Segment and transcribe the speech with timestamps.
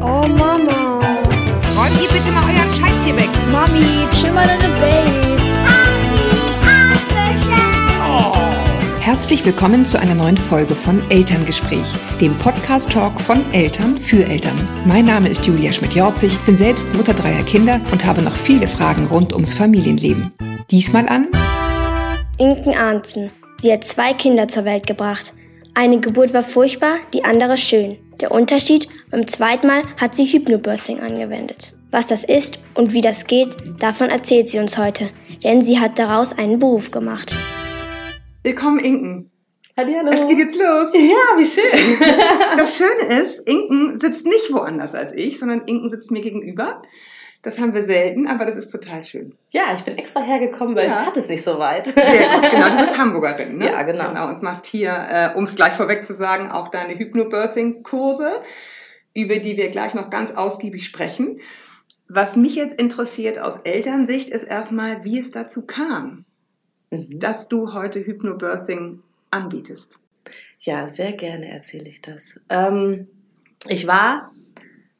[0.00, 1.00] Oh Mama.
[1.76, 3.28] Räumt ihr bitte mal euren Scheiß hier weg.
[3.50, 5.12] Mami, chill mal deine Base.
[9.00, 14.68] Herzlich willkommen zu einer neuen Folge von Elterngespräch, dem Podcast-Talk von Eltern für Eltern.
[14.86, 19.06] Mein Name ist Julia Schmidt-Jorzig, bin selbst Mutter dreier Kinder und habe noch viele Fragen
[19.06, 20.32] rund ums Familienleben.
[20.70, 21.26] Diesmal an
[22.38, 23.30] Inken Arnzen.
[23.60, 25.34] Sie hat zwei Kinder zur Welt gebracht.
[25.74, 27.96] Eine Geburt war furchtbar, die andere schön.
[28.22, 31.74] Der Unterschied, beim zweiten Mal hat sie Hypnobirthing angewendet.
[31.90, 33.48] Was das ist und wie das geht,
[33.80, 35.10] davon erzählt sie uns heute,
[35.42, 37.34] denn sie hat daraus einen Beruf gemacht.
[38.44, 39.32] Willkommen, Inken.
[39.76, 40.08] Hallo.
[40.12, 40.90] Es geht jetzt los.
[40.94, 41.98] Ja, wie schön.
[42.56, 46.80] Das Schöne ist, Inken sitzt nicht woanders als ich, sondern Inken sitzt mir gegenüber.
[47.44, 49.34] Das haben wir selten, aber das ist total schön.
[49.50, 51.00] Ja, ich bin extra hergekommen, weil Ja.
[51.00, 51.86] ich hatte es nicht so weit.
[51.88, 52.50] Sehr gut.
[52.52, 53.66] Genau, du bist Hamburgerin, ne?
[53.66, 54.08] Ja, genau.
[54.10, 58.40] genau und machst hier, äh, um es gleich vorweg zu sagen, auch deine Hypnobirthing-Kurse,
[59.14, 61.40] über die wir gleich noch ganz ausgiebig sprechen.
[62.08, 66.24] Was mich jetzt interessiert aus Elternsicht ist erstmal, wie es dazu kam,
[66.90, 67.18] Mhm.
[67.20, 69.00] dass du heute Hypnobirthing
[69.30, 69.98] anbietest.
[70.60, 72.38] Ja, sehr gerne erzähle ich das.
[72.50, 73.08] Ähm,
[73.66, 74.30] ich war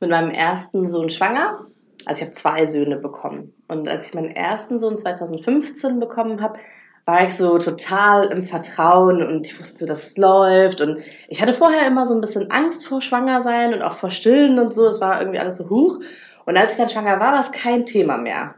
[0.00, 1.66] mit meinem ersten Sohn schwanger.
[2.06, 3.54] Also ich habe zwei Söhne bekommen.
[3.68, 6.58] Und als ich meinen ersten Sohn 2015 bekommen habe,
[7.04, 10.80] war ich so total im Vertrauen und ich wusste, dass es läuft.
[10.80, 14.58] Und ich hatte vorher immer so ein bisschen Angst vor Schwangersein und auch vor Stillen
[14.58, 14.86] und so.
[14.86, 15.98] Es war irgendwie alles so hoch.
[16.46, 18.54] Und als ich dann schwanger war, war es kein Thema mehr.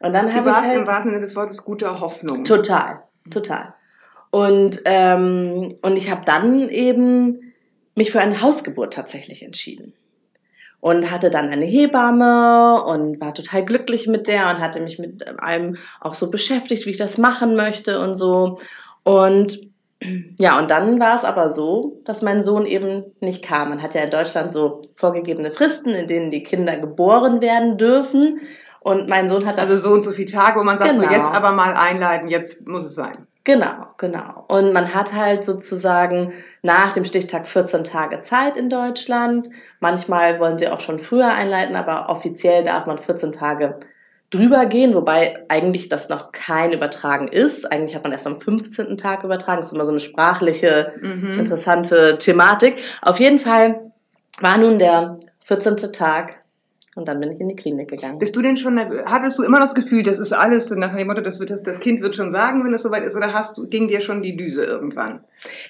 [0.00, 2.44] Und dann Du habe ich warst halt im wahrsten Sinne des Wortes guter Hoffnung.
[2.44, 3.74] Total, total.
[4.30, 7.52] Und, ähm, und ich habe dann eben
[7.94, 9.92] mich für eine Hausgeburt tatsächlich entschieden.
[10.82, 15.26] Und hatte dann eine Hebamme und war total glücklich mit der und hatte mich mit
[15.38, 18.58] allem auch so beschäftigt, wie ich das machen möchte und so.
[19.04, 19.60] Und
[20.40, 23.68] ja, und dann war es aber so, dass mein Sohn eben nicht kam.
[23.68, 28.40] Man hat ja in Deutschland so vorgegebene Fristen, in denen die Kinder geboren werden dürfen.
[28.80, 31.02] Und mein Sohn hat das Also so und so viele Tage, wo man sagt, so
[31.02, 31.12] Genau.
[31.12, 33.12] jetzt aber mal einleiten, jetzt muss es sein.
[33.44, 34.44] Genau, genau.
[34.48, 36.32] Und man hat halt sozusagen
[36.62, 39.50] nach dem Stichtag 14 Tage Zeit in Deutschland.
[39.80, 43.80] Manchmal wollen sie auch schon früher einleiten, aber offiziell darf man 14 Tage
[44.30, 47.70] drüber gehen, wobei eigentlich das noch kein Übertragen ist.
[47.70, 48.96] Eigentlich hat man erst am 15.
[48.96, 49.58] Tag übertragen.
[49.60, 51.40] Das ist immer so eine sprachliche, Mhm.
[51.40, 52.80] interessante Thematik.
[53.02, 53.92] Auf jeden Fall
[54.40, 55.92] war nun der 14.
[55.92, 56.41] Tag
[56.94, 58.18] und dann bin ich in die Klinik gegangen.
[58.18, 61.20] Bist du denn schon, hattest du immer das Gefühl, das ist alles nach dem Motto,
[61.22, 63.66] das, wird, das, das Kind wird schon sagen, wenn es soweit ist, oder hast du,
[63.66, 65.20] ging dir schon die Düse irgendwann?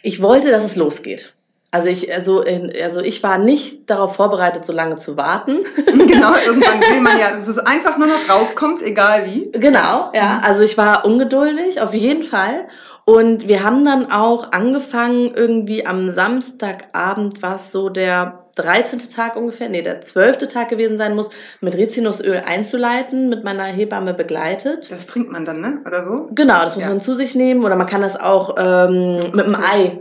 [0.02, 1.34] Ich wollte, dass es losgeht.
[1.74, 5.60] Also ich, also, in- also ich war nicht darauf vorbereitet, so lange zu warten.
[5.86, 9.50] genau, irgendwann will man ja, dass es einfach nur noch rauskommt, egal wie.
[9.52, 10.40] genau, ja.
[10.44, 12.66] Also ich war ungeduldig, auf jeden Fall.
[13.04, 18.98] Und wir haben dann auch angefangen, irgendwie am Samstagabend, was so der 13.
[19.14, 20.38] Tag ungefähr, nee, der 12.
[20.48, 21.30] Tag gewesen sein muss,
[21.60, 24.90] mit Rizinusöl einzuleiten, mit meiner Hebamme begleitet.
[24.90, 25.80] Das trinkt man dann, ne?
[25.86, 26.28] Oder so?
[26.34, 26.90] Genau, das muss Ja.
[26.90, 30.00] man zu sich nehmen oder man kann das auch ähm, mit einem Ei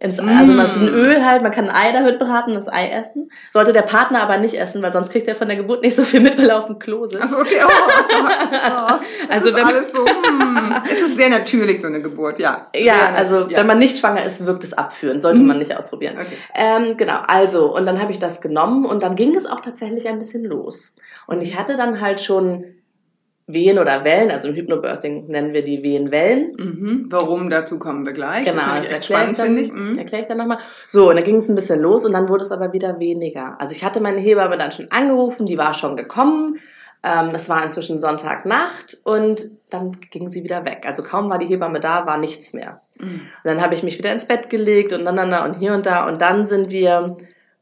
[0.00, 0.28] ins Mm.
[0.28, 3.30] Also das ist ein Öl halt, man kann ein Ei damit braten, das Ei essen.
[3.52, 6.04] Sollte der Partner aber nicht essen, weil sonst kriegt er von der Geburt nicht so
[6.04, 7.22] viel mit, weil er auf dem Klo sitzt.
[7.22, 8.36] Achso, okay, oh, Gott.
[8.50, 12.38] Oh, das Also ist wenn- alles so, hm, es ist sehr natürlich, so eine Geburt,
[12.38, 12.68] ja.
[12.74, 13.58] Ja, Sehr, also ja.
[13.58, 15.20] wenn man nicht schwanger ist, wirkt es abführen.
[15.20, 15.46] Sollte Mhm.
[15.48, 16.16] man nicht ausprobieren.
[16.20, 16.36] Okay.
[16.54, 20.08] Ähm, genau, also, und dann habe ich das genommen und dann ging es auch tatsächlich
[20.08, 20.96] ein bisschen los.
[21.26, 22.64] Und ich hatte dann halt schon
[23.50, 26.54] Wehen oder Wellen, also im Hypnobirthing nennen wir die Wehenwellen.
[26.58, 27.06] Mhm.
[27.08, 28.44] Warum, dazu kommen wir gleich.
[28.44, 29.72] Genau, das ich echt erkläre ich, dann, ich.
[29.72, 29.98] Mhm.
[29.98, 30.58] erkläre ich dann nochmal.
[30.86, 33.56] So, und dann ging es ein bisschen los und dann wurde es aber wieder weniger.
[33.58, 36.58] Also ich hatte meine Hebamme dann schon angerufen, die war schon gekommen.
[37.02, 40.82] Ähm, es war inzwischen Sonntagnacht und dann ging sie wieder weg.
[40.84, 42.82] Also kaum war die Hebamme da, war nichts mehr.
[43.00, 43.06] Mhm.
[43.06, 45.72] Und dann habe ich mich wieder ins Bett gelegt und dann, dann, dann und hier
[45.72, 46.06] und da.
[46.06, 47.16] Und dann sind wir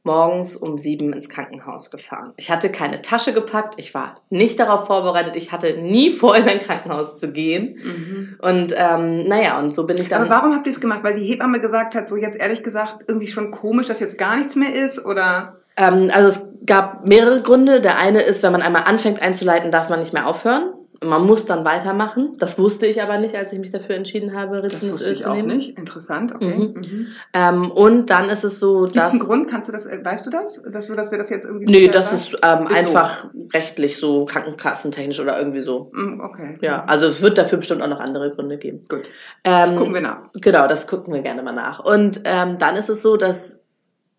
[0.06, 2.33] morgens um sieben ins Krankenhaus gefahren.
[2.37, 6.49] Ich hatte keine Tasche gepackt, ich war nicht darauf vorbereitet, ich hatte nie vor, in
[6.49, 7.78] ein Krankenhaus zu gehen.
[7.84, 8.37] Mhm.
[8.41, 10.22] Und ähm, naja, und so bin ich dann.
[10.22, 11.00] Aber warum habt ihr es gemacht?
[11.03, 14.37] Weil die Hebamme gesagt hat, so jetzt ehrlich gesagt, irgendwie schon komisch, dass jetzt gar
[14.37, 15.05] nichts mehr ist?
[15.05, 15.56] Oder?
[15.76, 17.81] Ähm, also es gab mehrere Gründe.
[17.81, 20.73] Der eine ist, wenn man einmal anfängt einzuleiten, darf man nicht mehr aufhören.
[21.04, 22.37] Man muss dann weitermachen.
[22.38, 25.20] Das wusste ich aber nicht, als ich mich dafür entschieden habe, Das wusste Rizinusöl ich
[25.22, 25.56] zu auch nehmen.
[25.56, 25.76] nicht.
[25.78, 26.54] Interessant, okay.
[26.56, 26.75] Mhm.
[26.81, 27.06] Mhm.
[27.34, 29.50] Ähm, und dann ist es so, Gibt es dass einen Grund?
[29.50, 30.62] Kannst du das, äh, weißt du das?
[30.62, 31.66] Dass, du, dass wir das jetzt irgendwie...
[31.66, 32.75] nee, das ist ähm, Ist so.
[32.76, 35.90] einfach rechtlich so krankenkassentechnisch oder irgendwie so.
[35.93, 36.58] Mm, Okay.
[36.62, 38.82] Ja, also es wird dafür bestimmt auch noch andere Gründe geben.
[38.88, 39.02] Gut.
[39.44, 40.19] Ähm, Gucken wir nach.
[40.34, 41.81] Genau, das gucken wir gerne mal nach.
[41.81, 43.64] Und ähm, dann ist es so, dass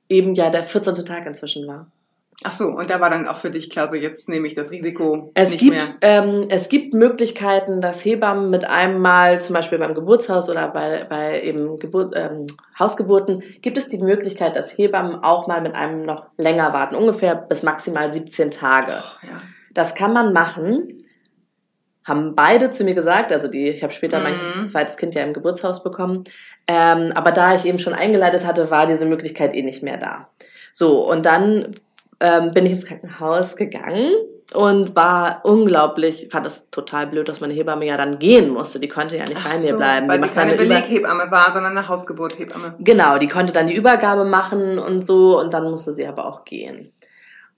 [0.09, 0.93] eben ja der 14.
[1.05, 1.87] Tag inzwischen war.
[2.43, 4.69] Ach so, und da war dann auch für dich klar, so jetzt nehme ich das
[4.69, 6.23] Risiko Es nicht gibt, mehr.
[6.23, 11.03] ähm, es gibt Möglichkeiten, dass Hebammen mit einem Mal, zum Beispiel beim Geburtshaus oder bei,
[11.09, 12.45] bei eben Geburt, ähm,
[12.77, 17.33] Hausgeburten, gibt es die Möglichkeit, dass Hebammen auch mal mit einem noch länger warten, ungefähr
[17.35, 18.91] bis maximal 17 Tage.
[18.91, 19.41] Ja.
[19.73, 20.95] Das kann man machen.
[22.05, 24.67] Haben beide zu mir gesagt, also die, ich habe später mein Mhm.
[24.67, 26.23] zweites Kind ja im Geburtshaus bekommen.
[26.67, 30.29] Ähm, aber da ich eben schon eingeleitet hatte, war diese Möglichkeit eh nicht mehr da.
[30.71, 31.75] So, und dann
[32.19, 34.11] ähm, bin ich ins Krankenhaus gegangen
[34.53, 38.79] und war unglaublich, fand es total blöd, dass meine Hebamme ja dann gehen musste.
[38.79, 40.07] Die konnte ja nicht Ach bei mir so, bleiben.
[40.07, 42.75] Weil die dann keine Beleghebamme war, sondern eine Hausgeburthebamme.
[42.79, 46.45] Genau, die konnte dann die Übergabe machen und so und dann musste sie aber auch
[46.45, 46.91] gehen.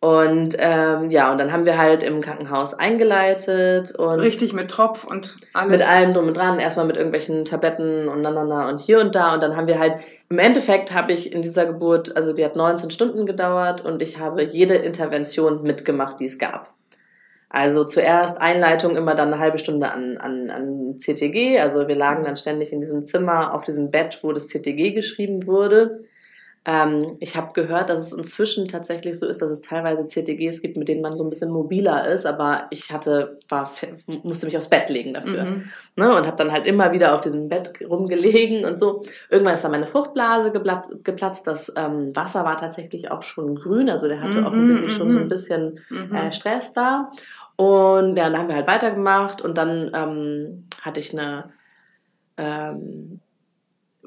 [0.01, 5.03] Und ähm, ja, und dann haben wir halt im Krankenhaus eingeleitet und Richtig mit Tropf
[5.03, 5.71] und alles.
[5.71, 9.01] mit allem drum und dran, erstmal mit irgendwelchen Tabletten und na, na, na und hier
[9.01, 9.95] und da und dann haben wir halt,
[10.29, 14.19] im Endeffekt habe ich in dieser Geburt, also die hat 19 Stunden gedauert und ich
[14.19, 16.73] habe jede Intervention mitgemacht, die es gab.
[17.49, 22.23] Also zuerst Einleitung immer dann eine halbe Stunde an, an, an CTG, also wir lagen
[22.23, 26.05] dann ständig in diesem Zimmer auf diesem Bett, wo das CTG geschrieben wurde.
[26.71, 30.77] Ähm, ich habe gehört, dass es inzwischen tatsächlich so ist, dass es teilweise CTGs gibt,
[30.77, 33.71] mit denen man so ein bisschen mobiler ist, aber ich hatte, war,
[34.21, 35.45] musste mich aufs Bett legen dafür.
[35.45, 35.63] Mhm.
[35.95, 39.01] Ne, und habe dann halt immer wieder auf diesem Bett rumgelegen und so.
[39.31, 41.03] Irgendwann ist dann meine Fruchtblase geplatzt.
[41.03, 41.47] geplatzt.
[41.47, 45.17] Das ähm, Wasser war tatsächlich auch schon grün, also der hatte Mhm, offensichtlich schon so
[45.17, 45.29] ein mhm.
[45.29, 46.13] bisschen Mhm.
[46.13, 47.09] äh, Stress da.
[47.55, 51.45] Und ja, dann haben wir halt weitergemacht und dann ähm, hatte ich eine,
[52.37, 53.21] ähm,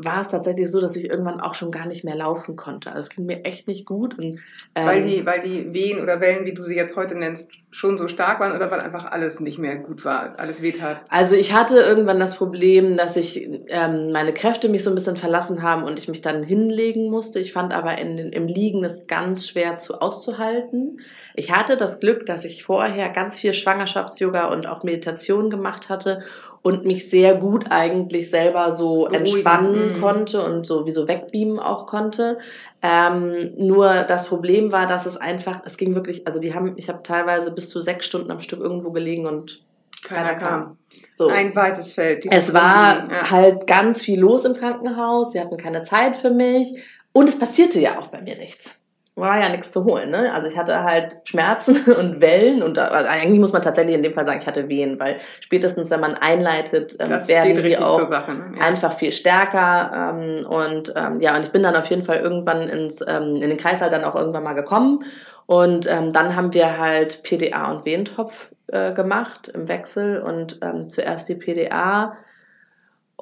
[0.04, 2.90] war es tatsächlich so, dass ich irgendwann auch schon gar nicht mehr laufen konnte.
[2.90, 4.18] Also es ging mir echt nicht gut.
[4.18, 4.40] Und,
[4.74, 7.96] ähm, weil, die, weil die Wehen oder Wellen, wie du sie jetzt heute nennst, schon
[7.96, 11.00] so stark waren oder weil einfach alles nicht mehr gut war, alles wehtat.
[11.08, 15.16] Also ich hatte irgendwann das Problem, dass ich ähm, meine Kräfte mich so ein bisschen
[15.16, 17.40] verlassen haben und ich mich dann hinlegen musste.
[17.40, 21.00] Ich fand aber in, im Liegen es ganz schwer zu auszuhalten.
[21.34, 26.22] Ich hatte das Glück, dass ich vorher ganz viel Schwangerschafts-Yoga und auch Meditation gemacht hatte
[26.62, 30.00] und mich sehr gut eigentlich selber so Beruhigen, entspannen mhm.
[30.00, 32.38] konnte und so wie so wegbeamen auch konnte.
[32.82, 36.88] Ähm, nur das Problem war, dass es einfach, es ging wirklich, also die haben, ich
[36.88, 39.62] habe teilweise bis zu sechs Stunden am Stück irgendwo gelegen und
[40.04, 40.78] Keiner kam.
[41.14, 41.28] so.
[41.28, 42.26] Ein weites Feld.
[42.30, 43.30] Es war ja.
[43.30, 45.32] halt ganz viel los im Krankenhaus.
[45.32, 46.74] Sie hatten keine Zeit für mich.
[47.12, 48.81] Und es passierte ja auch bei mir nichts.
[49.14, 50.10] War ja nichts zu holen.
[50.10, 50.32] Ne?
[50.32, 52.62] Also ich hatte halt Schmerzen und Wellen.
[52.62, 54.98] Und also eigentlich muss man tatsächlich in dem Fall sagen, ich hatte Wehen.
[54.98, 58.32] Weil spätestens, wenn man einleitet, ähm, Das werden die auch Sache.
[58.32, 58.54] Ne?
[58.56, 58.64] Ja.
[58.64, 60.14] einfach viel stärker.
[60.14, 63.50] Ähm, und ähm, ja, und ich bin dann auf jeden Fall irgendwann ins, ähm, in
[63.50, 65.04] den Kreißsaal dann auch irgendwann mal gekommen.
[65.44, 70.22] Und ähm, dann haben wir halt PDA und Wehentopf äh, gemacht im Wechsel.
[70.22, 72.16] Und ähm, zuerst die PDA.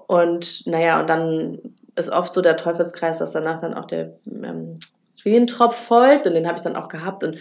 [0.07, 1.59] Und naja, und dann
[1.97, 4.77] ist oft so der Teufelskreis, dass danach dann auch der ähm,
[5.25, 6.27] Wehentropf folgt.
[6.27, 7.25] Und den habe ich dann auch gehabt.
[7.25, 7.39] Und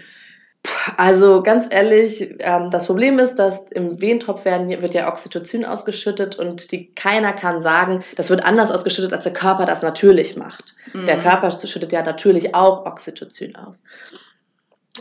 [0.97, 6.37] also ganz ehrlich, ähm, das Problem ist, dass im Wehentropf werden, wird ja Oxytocin ausgeschüttet
[6.37, 10.75] und die, keiner kann sagen, das wird anders ausgeschüttet, als der Körper das natürlich macht.
[10.93, 11.21] Der Mhm.
[11.21, 13.81] Körper schüttet ja natürlich auch Oxytocin aus.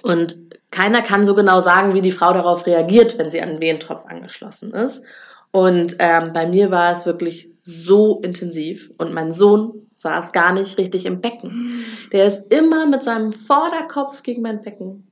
[0.02, 0.36] Und
[0.70, 4.06] keiner kann so genau sagen, wie die Frau darauf reagiert, wenn sie an den Wehentropf
[4.06, 5.04] angeschlossen ist.
[5.50, 10.78] Und ähm, bei mir war es wirklich so intensiv und mein Sohn saß gar nicht
[10.78, 11.84] richtig im Becken.
[12.12, 15.08] Der ist immer mit seinem Vorderkopf gegen mein Becken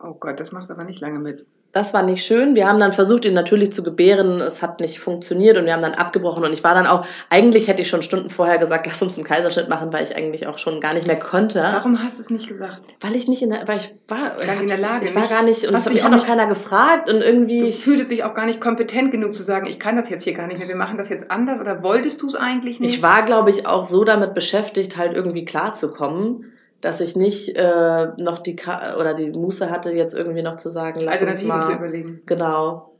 [0.00, 1.46] Oh Gott, das machst du aber nicht lange mit.
[1.72, 2.56] Das war nicht schön.
[2.56, 4.40] Wir haben dann versucht, ihn natürlich zu gebären.
[4.40, 6.42] Es hat nicht funktioniert und wir haben dann abgebrochen.
[6.42, 9.26] Und ich war dann auch, eigentlich hätte ich schon Stunden vorher gesagt, lass uns einen
[9.26, 11.60] Kaiserschnitt machen, weil ich eigentlich auch schon gar nicht mehr konnte.
[11.60, 12.80] Warum hast du es nicht gesagt?
[13.00, 15.26] Weil ich nicht in der, weil ich war Gar nicht in der Lage, Ich war
[15.28, 17.70] gar nicht, und das hat mich auch noch keiner gefragt und Du irgendwie.
[17.72, 20.46] fühltest dich auch gar nicht kompetent genug zu sagen, ich kann das jetzt hier gar
[20.46, 22.94] nicht mehr, wir machen das jetzt anders oder wolltest du es eigentlich nicht?
[22.96, 28.08] Ich war, glaube ich, auch so damit beschäftigt, halt irgendwie klarzukommen, dass ich nicht äh,
[28.16, 31.60] noch die Ka oder die Muße hatte, jetzt irgendwie noch zu sagen, lass uns Alternativen
[31.60, 31.76] zu mal.
[31.76, 32.22] überlegen.
[32.26, 32.92] Genau.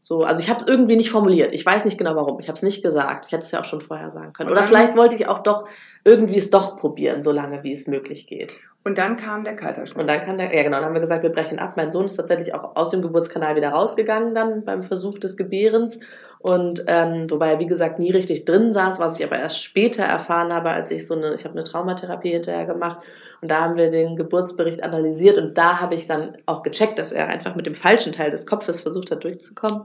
[0.00, 1.54] So, also ich habe es irgendwie nicht formuliert.
[1.54, 2.38] Ich weiß nicht genau warum.
[2.38, 3.24] Ich habe es nicht gesagt.
[3.24, 4.50] Ich hätte es ja auch schon vorher sagen können.
[4.50, 5.66] Oder vielleicht wollte ich auch doch
[6.04, 8.60] irgendwie es doch probieren, solange wie es möglich geht.
[8.84, 9.98] Und dann kam der Kaiserschnitt.
[9.98, 11.78] Und dann kann der, ja genau, dann haben wir gesagt, wir brechen ab.
[11.78, 16.00] Mein Sohn ist tatsächlich auch aus dem Geburtskanal wieder rausgegangen dann beim Versuch des Gebärens.
[16.44, 20.04] Und ähm, wobei er, wie gesagt, nie richtig drin saß, was ich aber erst später
[20.04, 22.98] erfahren habe, als ich so eine, ich habe eine Traumatherapie hinterher gemacht.
[23.40, 27.12] Und da haben wir den Geburtsbericht analysiert und da habe ich dann auch gecheckt, dass
[27.12, 29.84] er einfach mit dem falschen Teil des Kopfes versucht hat, durchzukommen.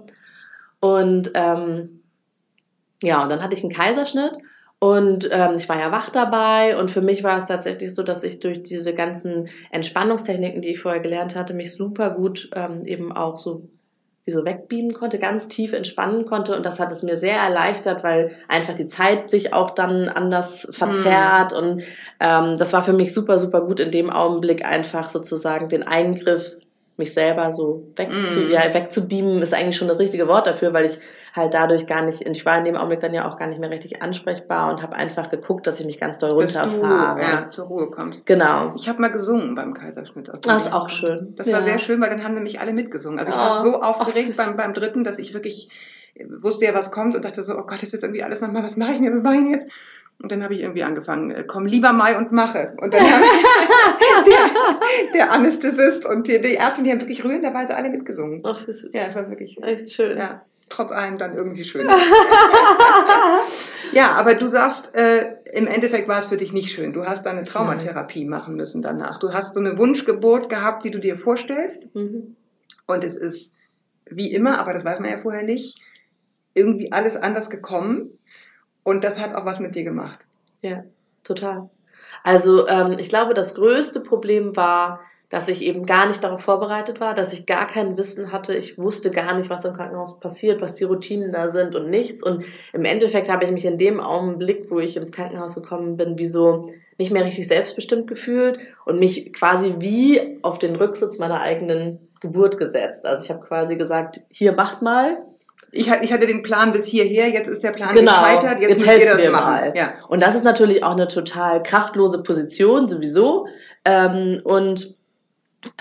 [0.81, 2.01] Und ähm,
[3.03, 4.33] ja, und dann hatte ich einen Kaiserschnitt
[4.79, 8.25] und ähm, ich war ja wach dabei und für mich war es tatsächlich so, dass
[8.25, 13.13] ich durch diese ganzen Entspannungstechniken, die ich vorher gelernt hatte, mich super gut ähm, eben
[13.13, 13.69] auch so,
[14.29, 16.55] wie so wegbeamen konnte, ganz tief entspannen konnte.
[16.55, 20.71] Und das hat es mir sehr erleichtert, weil einfach die Zeit sich auch dann anders
[20.71, 21.53] verzerrt.
[21.53, 21.55] Mm.
[21.55, 21.83] Und
[22.19, 26.57] ähm, das war für mich super, super gut in dem Augenblick einfach sozusagen den Eingriff,
[26.97, 28.51] mich selber so wegzu, mm.
[28.51, 30.99] ja, wegzubeamen, ist eigentlich schon das richtige Wort dafür, weil ich
[31.39, 33.71] halt dadurch gar nicht, ich war in dem Augenblick dann ja auch gar nicht mehr
[33.71, 37.19] richtig ansprechbar und habe einfach geguckt, dass ich mich ganz doll runterfahre.
[37.19, 38.25] ja, zur Ruhe kommst.
[38.25, 38.73] Genau.
[38.75, 40.29] Ich habe mal gesungen beim Kaiserschnitt.
[40.29, 41.33] Also das ist auch schön.
[41.35, 41.57] Das ja.
[41.57, 43.17] war sehr schön, weil dann haben nämlich alle mitgesungen.
[43.17, 45.69] Also ich war oh, so aufgeregt beim, beim dritten, dass ich wirklich
[46.41, 48.77] wusste ja, was kommt und dachte so, oh Gott, ist jetzt irgendwie alles nochmal, was
[48.77, 49.67] mache ich denn, was mache ich jetzt?
[50.21, 52.73] Und dann habe ich irgendwie angefangen, äh, komm lieber Mai und mache.
[52.81, 53.23] Und dann habe
[54.27, 58.41] der, der Anästhesist und die, die Ärzte, die haben wirklich rührenderweise alle mitgesungen.
[58.43, 60.17] Ach, das ist ja, es war wirklich echt schön.
[60.17, 61.89] Ja trotz allem dann irgendwie schön.
[63.91, 66.93] ja, aber du sagst, äh, im Endeffekt war es für dich nicht schön.
[66.93, 68.29] Du hast deine Traumatherapie Nein.
[68.29, 69.17] machen müssen danach.
[69.17, 71.93] Du hast so eine Wunschgeburt gehabt, die du dir vorstellst.
[71.95, 72.35] Mhm.
[72.87, 73.55] Und es ist
[74.05, 75.79] wie immer, aber das weiß man ja vorher nicht,
[76.53, 78.17] irgendwie alles anders gekommen.
[78.83, 80.19] Und das hat auch was mit dir gemacht.
[80.61, 80.83] Ja,
[81.23, 81.69] total.
[82.23, 86.99] Also ähm, ich glaube, das größte Problem war, dass ich eben gar nicht darauf vorbereitet
[86.99, 88.55] war, dass ich gar kein Wissen hatte.
[88.55, 92.23] Ich wusste gar nicht, was im Krankenhaus passiert, was die Routinen da sind und nichts.
[92.23, 92.43] Und
[92.73, 96.25] im Endeffekt habe ich mich in dem Augenblick, wo ich ins Krankenhaus gekommen bin, wie
[96.25, 102.09] so nicht mehr richtig selbstbestimmt gefühlt und mich quasi wie auf den Rücksitz meiner eigenen
[102.21, 103.05] Geburt gesetzt.
[103.05, 105.19] Also ich habe quasi gesagt, hier macht mal,
[105.71, 108.85] ich, ich hatte den Plan bis hierher, jetzt ist der Plan genau, gescheitert, jetzt, jetzt
[108.85, 109.43] müsst ihr das machen.
[109.43, 109.73] Mal.
[109.75, 109.93] Ja.
[110.07, 113.45] Und das ist natürlich auch eine total kraftlose Position sowieso.
[113.85, 114.95] Ähm, und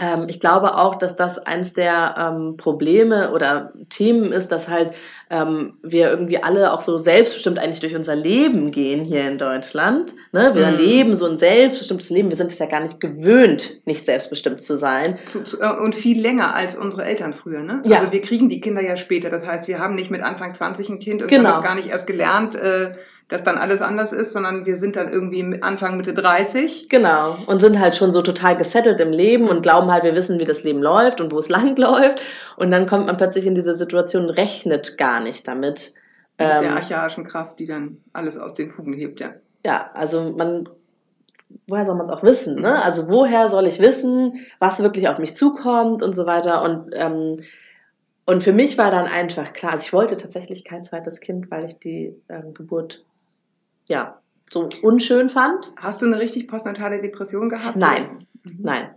[0.00, 4.92] ähm, ich glaube auch, dass das eins der ähm, Probleme oder Themen ist, dass halt
[5.30, 10.14] ähm, wir irgendwie alle auch so selbstbestimmt eigentlich durch unser Leben gehen hier in Deutschland.
[10.32, 10.52] Ne?
[10.54, 10.76] Wir mhm.
[10.76, 12.28] leben so ein selbstbestimmtes Leben.
[12.28, 15.18] Wir sind es ja gar nicht gewöhnt, nicht selbstbestimmt zu sein.
[15.26, 17.62] Zu, zu, äh, und viel länger als unsere Eltern früher.
[17.62, 17.82] Ne?
[17.86, 17.98] Ja.
[17.98, 19.30] Also wir kriegen die Kinder ja später.
[19.30, 21.50] Das heißt, wir haben nicht mit Anfang 20 ein Kind und genau.
[21.50, 22.56] haben das gar nicht erst gelernt.
[22.56, 22.94] Äh,
[23.28, 26.88] dass dann alles anders ist, sondern wir sind dann irgendwie Anfang Mitte 30.
[26.88, 27.36] Genau.
[27.46, 30.46] Und sind halt schon so total gesettelt im Leben und glauben halt, wir wissen, wie
[30.46, 32.22] das Leben läuft und wo es lang läuft.
[32.56, 35.92] Und dann kommt man plötzlich in diese Situation und rechnet gar nicht damit.
[36.38, 39.34] Mit ähm, der archaischen Kraft, die dann alles aus den Fugen hebt, ja.
[39.64, 40.68] Ja, also man,
[41.66, 42.82] woher soll man es auch wissen, ne?
[42.82, 47.38] Also woher soll ich wissen, was wirklich auf mich zukommt und so weiter und, ähm,
[48.24, 51.64] und für mich war dann einfach klar, also ich wollte tatsächlich kein zweites Kind, weil
[51.64, 53.04] ich die ähm, Geburt
[53.88, 54.18] ja,
[54.50, 55.72] so unschön fand.
[55.76, 57.76] Hast du eine richtig postnatale Depression gehabt?
[57.76, 58.58] Nein, mhm.
[58.60, 58.90] nein.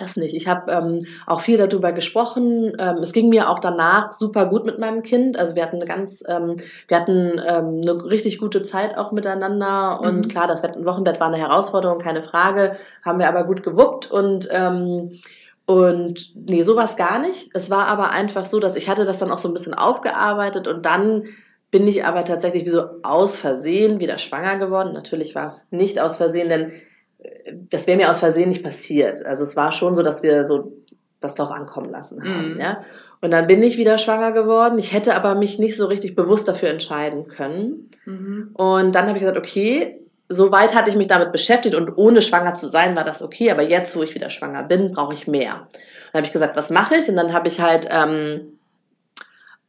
[0.00, 0.34] Das nicht.
[0.34, 2.72] Ich habe ähm, auch viel darüber gesprochen.
[2.76, 5.38] Ähm, es ging mir auch danach super gut mit meinem Kind.
[5.38, 6.56] Also wir hatten eine ganz, ähm,
[6.88, 10.00] wir hatten ähm, eine richtig gute Zeit auch miteinander.
[10.00, 10.28] Und mhm.
[10.28, 12.76] klar, das Wochenbett war eine Herausforderung, keine Frage.
[13.04, 15.20] Haben wir aber gut gewuppt und ähm,
[15.66, 17.50] und nee, sowas gar nicht.
[17.54, 20.68] Es war aber einfach so, dass ich hatte das dann auch so ein bisschen aufgearbeitet
[20.68, 21.24] und dann
[21.70, 24.92] bin ich aber tatsächlich wie so aus Versehen wieder schwanger geworden.
[24.92, 26.72] Natürlich war es nicht aus Versehen, denn
[27.18, 29.24] äh, das wäre mir aus Versehen nicht passiert.
[29.24, 30.72] Also es war schon so, dass wir so
[31.20, 32.54] das drauf ankommen lassen haben.
[32.54, 32.60] Mhm.
[32.60, 32.84] Ja?
[33.20, 34.78] Und dann bin ich wieder schwanger geworden.
[34.78, 37.90] Ich hätte aber mich nicht so richtig bewusst dafür entscheiden können.
[38.04, 38.50] Mhm.
[38.54, 42.20] Und dann habe ich gesagt, okay, so weit hatte ich mich damit beschäftigt und ohne
[42.20, 43.50] schwanger zu sein war das okay.
[43.50, 45.66] Aber jetzt, wo ich wieder schwanger bin, brauche ich mehr.
[46.12, 47.08] Dann habe ich gesagt, was mache ich?
[47.08, 48.55] Und dann habe ich halt ähm,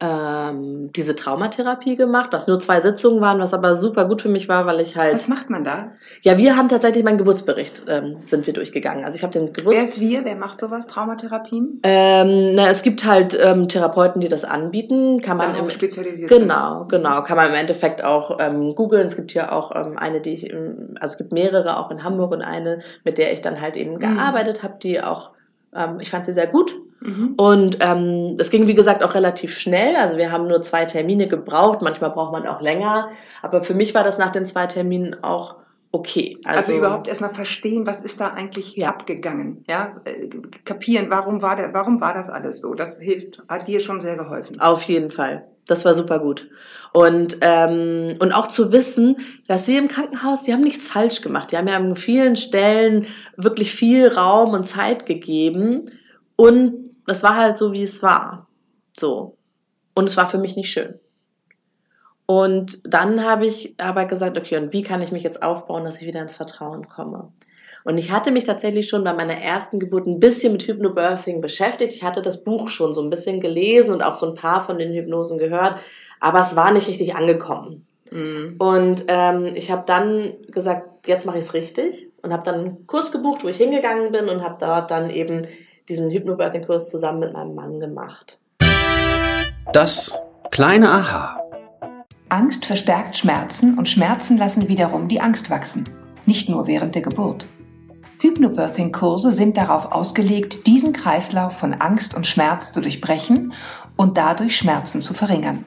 [0.00, 4.48] ähm, diese Traumatherapie gemacht, was nur zwei Sitzungen waren, was aber super gut für mich
[4.48, 5.14] war, weil ich halt.
[5.14, 5.92] Was macht man da?
[6.22, 9.04] Ja, wir haben tatsächlich meinen Geburtsbericht ähm, sind wir durchgegangen.
[9.04, 9.76] Also ich habe den Geburts.
[9.76, 10.24] Wer ist wir?
[10.24, 10.86] Wer macht sowas?
[10.86, 11.80] Traumatherapien?
[11.82, 15.20] Ähm, na, es gibt halt ähm, Therapeuten, die das anbieten.
[15.20, 16.30] Kann man im, spezialisiert.
[16.30, 17.22] Genau, genau.
[17.24, 19.06] Kann man im Endeffekt auch ähm, googeln.
[19.06, 22.30] Es gibt hier auch ähm, eine, die ich, also es gibt mehrere auch in Hamburg
[22.30, 23.98] und eine, mit der ich dann halt eben mhm.
[23.98, 25.30] gearbeitet habe, die auch
[25.74, 26.74] ähm, ich fand sie sehr gut.
[27.00, 27.34] Mhm.
[27.36, 29.96] Und ähm, es ging, wie gesagt, auch relativ schnell.
[29.96, 31.82] Also wir haben nur zwei Termine gebraucht.
[31.82, 33.10] Manchmal braucht man auch länger.
[33.42, 35.56] Aber für mich war das nach den zwei Terminen auch
[35.92, 36.36] okay.
[36.44, 38.88] Also, also überhaupt erstmal verstehen, was ist da eigentlich ja.
[38.88, 39.64] abgegangen.
[39.68, 40.28] Ja, äh,
[40.64, 42.74] kapieren, warum war, der, warum war das alles so.
[42.74, 44.60] Das hilft, hat dir schon sehr geholfen.
[44.60, 45.46] Auf jeden Fall.
[45.66, 46.48] Das war super gut.
[46.92, 51.52] Und, ähm, und auch zu wissen, dass sie im Krankenhaus, sie haben nichts falsch gemacht.
[51.52, 55.90] Die haben ja an vielen Stellen wirklich viel Raum und Zeit gegeben.
[56.36, 58.46] Und es war halt so, wie es war.
[58.96, 59.36] So.
[59.94, 60.98] Und es war für mich nicht schön.
[62.26, 66.00] Und dann habe ich aber gesagt, okay, und wie kann ich mich jetzt aufbauen, dass
[66.00, 67.32] ich wieder ins Vertrauen komme?
[67.84, 71.94] Und ich hatte mich tatsächlich schon bei meiner ersten Geburt ein bisschen mit Hypnobirthing beschäftigt.
[71.94, 74.78] Ich hatte das Buch schon so ein bisschen gelesen und auch so ein paar von
[74.78, 75.78] den Hypnosen gehört
[76.20, 77.86] aber es war nicht richtig angekommen.
[78.10, 78.56] Mhm.
[78.58, 82.86] Und ähm, ich habe dann gesagt, jetzt mache ich es richtig und habe dann einen
[82.86, 85.46] Kurs gebucht, wo ich hingegangen bin und habe dort dann eben
[85.88, 88.38] diesen Hypnobirthing-Kurs zusammen mit meinem Mann gemacht.
[89.72, 90.18] Das
[90.50, 91.40] kleine Aha.
[92.28, 95.84] Angst verstärkt Schmerzen und Schmerzen lassen wiederum die Angst wachsen,
[96.26, 97.46] nicht nur während der Geburt.
[98.20, 103.52] Hypnobirthing-Kurse sind darauf ausgelegt, diesen Kreislauf von Angst und Schmerz zu durchbrechen
[103.96, 105.64] und dadurch Schmerzen zu verringern.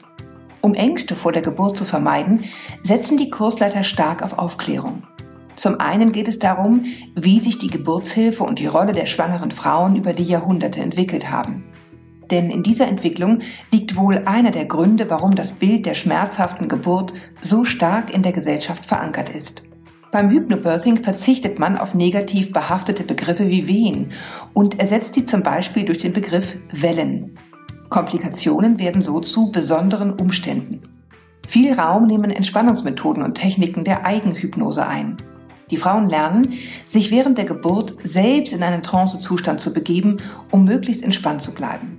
[0.62, 2.46] Um Ängste vor der Geburt zu vermeiden,
[2.84, 5.04] setzen die Kursleiter stark auf Aufklärung.
[5.56, 9.96] Zum einen geht es darum, wie sich die Geburtshilfe und die Rolle der schwangeren Frauen
[9.96, 11.64] über die Jahrhunderte entwickelt haben.
[12.32, 13.42] Denn in dieser Entwicklung
[13.72, 18.32] liegt wohl einer der Gründe, warum das Bild der schmerzhaften Geburt so stark in der
[18.32, 19.64] Gesellschaft verankert ist.
[20.12, 24.12] Beim Hypnobirthing verzichtet man auf negativ behaftete Begriffe wie Wehen
[24.54, 27.38] und ersetzt sie zum Beispiel durch den Begriff Wellen.
[27.90, 30.82] Komplikationen werden so zu besonderen Umständen.
[31.48, 35.18] Viel Raum nehmen Entspannungsmethoden und Techniken der Eigenhypnose ein.
[35.72, 40.18] Die Frauen lernen, sich während der Geburt selbst in einen Trancezustand zu begeben,
[40.52, 41.98] um möglichst entspannt zu bleiben.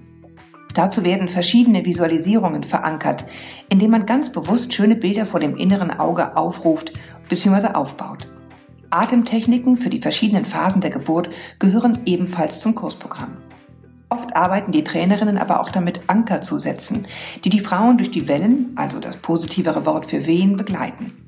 [0.75, 3.25] Dazu werden verschiedene Visualisierungen verankert,
[3.69, 6.93] indem man ganz bewusst schöne Bilder vor dem inneren Auge aufruft
[7.29, 7.69] bzw.
[7.69, 8.27] aufbaut.
[8.91, 13.39] Atemtechniken für die verschiedenen Phasen der Geburt gehören ebenfalls zum Kursprogramm.
[14.11, 17.07] Oft arbeiten die Trainerinnen aber auch damit, Anker zu setzen,
[17.45, 21.22] die die Frauen durch die Wellen, also das positivere Wort für Wehen, begleiten.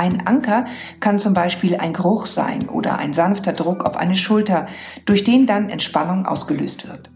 [0.00, 0.64] Ein Anker
[1.00, 4.68] kann zum Beispiel ein Geruch sein oder ein sanfter Druck auf eine Schulter,
[5.04, 7.10] durch den dann Entspannung ausgelöst wird.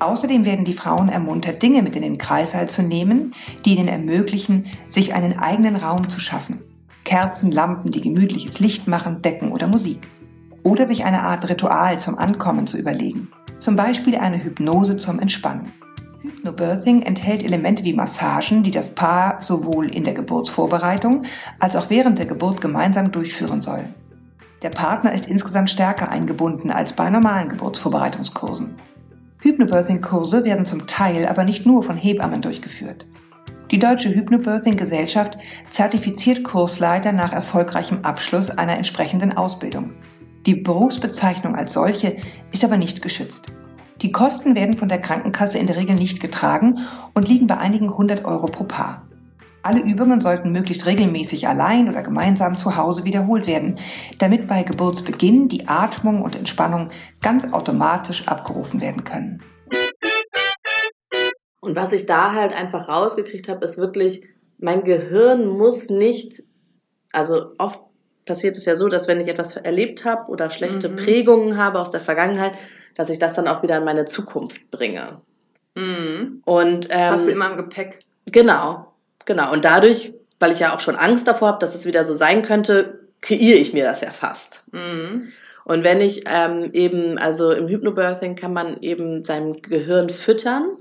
[0.00, 3.32] Außerdem werden die Frauen ermuntert, Dinge mit in den Kreißsaal zu nehmen,
[3.64, 6.62] die ihnen ermöglichen, sich einen eigenen Raum zu schaffen.
[7.04, 10.08] Kerzen, Lampen, die gemütliches Licht machen, Decken oder Musik.
[10.64, 13.28] Oder sich eine Art Ritual zum Ankommen zu überlegen.
[13.60, 15.72] Zum Beispiel eine Hypnose zum Entspannen.
[16.22, 21.24] Hypnobirthing enthält Elemente wie Massagen, die das Paar sowohl in der Geburtsvorbereitung
[21.58, 23.84] als auch während der Geburt gemeinsam durchführen soll.
[24.62, 28.74] Der Partner ist insgesamt stärker eingebunden als bei normalen Geburtsvorbereitungskursen.
[29.40, 33.06] Hypnobirthing-Kurse werden zum Teil aber nicht nur von Hebammen durchgeführt.
[33.70, 35.38] Die Deutsche Hypnobirthing-Gesellschaft
[35.70, 39.92] zertifiziert Kursleiter nach erfolgreichem Abschluss einer entsprechenden Ausbildung.
[40.44, 42.18] Die Berufsbezeichnung als solche
[42.52, 43.46] ist aber nicht geschützt.
[44.02, 46.78] Die Kosten werden von der Krankenkasse in der Regel nicht getragen
[47.12, 49.06] und liegen bei einigen hundert Euro pro Paar.
[49.62, 53.78] Alle Übungen sollten möglichst regelmäßig allein oder gemeinsam zu Hause wiederholt werden,
[54.18, 56.88] damit bei Geburtsbeginn die Atmung und Entspannung
[57.20, 59.42] ganz automatisch abgerufen werden können.
[61.60, 66.42] Und was ich da halt einfach rausgekriegt habe, ist wirklich, mein Gehirn muss nicht,
[67.12, 67.80] also oft
[68.24, 70.96] passiert es ja so, dass wenn ich etwas erlebt habe oder schlechte mhm.
[70.96, 72.54] Prägungen habe aus der Vergangenheit,
[72.94, 75.20] dass ich das dann auch wieder in meine Zukunft bringe.
[75.74, 76.42] Mhm.
[76.44, 78.00] Und ähm, hast du immer im Gepäck.
[78.26, 78.86] Genau.
[79.26, 82.14] Genau, und dadurch, weil ich ja auch schon Angst davor habe, dass es wieder so
[82.14, 84.64] sein könnte, kreiere ich mir das ja fast.
[84.72, 85.32] Mhm.
[85.64, 90.76] Und wenn ich ähm, eben, also im Hypnobirthing kann man eben sein Gehirn füttern,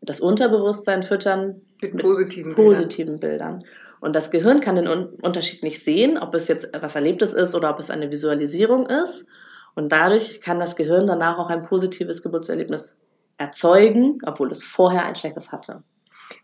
[0.00, 3.58] das Unterbewusstsein füttern mit positiven, positiven Bildern.
[3.58, 3.70] Bildern.
[4.00, 7.70] Und das Gehirn kann den Unterschied nicht sehen, ob es jetzt was Erlebtes ist oder
[7.70, 9.26] ob es eine Visualisierung ist.
[9.74, 12.98] Und dadurch kann das Gehirn danach auch ein positives Geburtserlebnis
[13.38, 15.82] erzeugen, obwohl es vorher ein schlechtes hatte.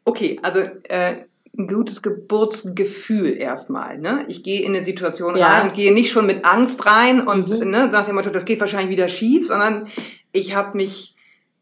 [0.05, 1.25] Okay, also äh,
[1.59, 3.99] ein gutes Geburtsgefühl erstmal.
[3.99, 4.25] Ne?
[4.29, 5.49] Ich gehe in eine Situation Ja.
[5.49, 7.71] rein und gehe nicht schon mit Angst rein und Mhm.
[7.71, 9.89] ne, nach dem Motto, das geht wahrscheinlich wieder schief, sondern
[10.33, 11.15] ich habe mich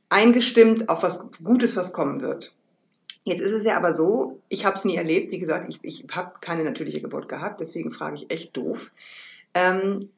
[0.08, 2.52] eingestimmt auf was Gutes, was kommen wird.
[3.24, 5.32] Jetzt ist es ja aber so, ich habe es nie erlebt.
[5.32, 8.90] Wie gesagt, ich, ich habe keine natürliche Geburt gehabt, deswegen frage ich echt doof.
[9.54, 10.10] Ähm,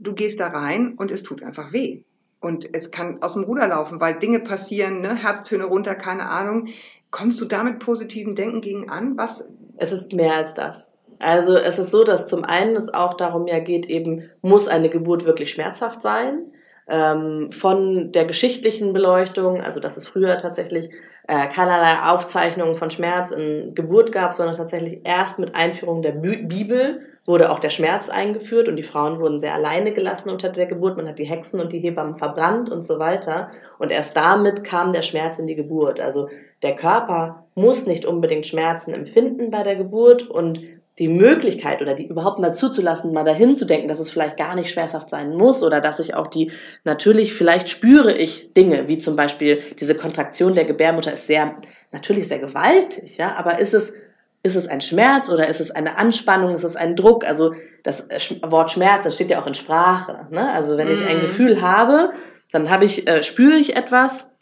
[0.00, 2.02] du gehst da rein und es tut einfach weh.
[2.40, 5.14] Und es kann aus dem Ruder laufen, weil Dinge passieren, ne?
[5.14, 6.68] Herztöne runter, keine Ahnung.
[7.10, 9.16] Kommst du da mit positivem Denken gegen an?
[9.18, 9.46] Was?
[9.76, 10.92] Es ist mehr als das.
[11.18, 14.88] Also es ist so, dass zum einen es auch darum ja geht, eben muss eine
[14.88, 16.46] Geburt wirklich schmerzhaft sein.
[16.88, 20.90] Ähm, von der geschichtlichen Beleuchtung, also dass es früher tatsächlich
[21.28, 27.02] äh, keinerlei Aufzeichnungen von Schmerz in Geburt gab, sondern tatsächlich erst mit Einführung der Bibel
[27.30, 30.96] wurde auch der Schmerz eingeführt und die Frauen wurden sehr alleine gelassen unter der Geburt.
[30.96, 33.50] Man hat die Hexen und die Hebammen verbrannt und so weiter.
[33.78, 36.00] Und erst damit kam der Schmerz in die Geburt.
[36.00, 36.28] Also
[36.62, 40.60] der Körper muss nicht unbedingt Schmerzen empfinden bei der Geburt und
[40.98, 44.54] die Möglichkeit oder die überhaupt mal zuzulassen, mal dahin zu denken, dass es vielleicht gar
[44.54, 46.50] nicht schmerzhaft sein muss oder dass ich auch die,
[46.84, 51.54] natürlich, vielleicht spüre ich Dinge, wie zum Beispiel diese Kontraktion der Gebärmutter ist sehr,
[51.92, 53.94] natürlich sehr gewaltig, ja, aber ist es,
[54.42, 57.24] ist es ein Schmerz oder ist es eine Anspannung, ist es ein Druck?
[57.24, 58.08] Also das
[58.46, 60.50] Wort Schmerz, das steht ja auch in Sprache, ne?
[60.52, 61.22] Also wenn ich ein Mhm.
[61.22, 62.12] Gefühl habe,
[62.52, 64.34] dann habe ich, äh, spüre ich etwas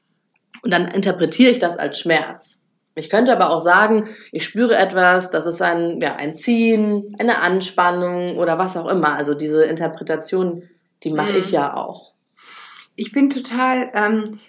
[0.63, 2.63] und dann interpretiere ich das als Schmerz.
[2.95, 7.39] Ich könnte aber auch sagen, ich spüre etwas, das ist ein, ja, ein Ziehen, eine
[7.41, 9.15] Anspannung oder was auch immer.
[9.17, 10.65] Also diese Interpretation,
[11.05, 11.39] die mache Mhm.
[11.39, 12.13] ich ja auch.
[12.97, 14.41] Ich bin total, ähm,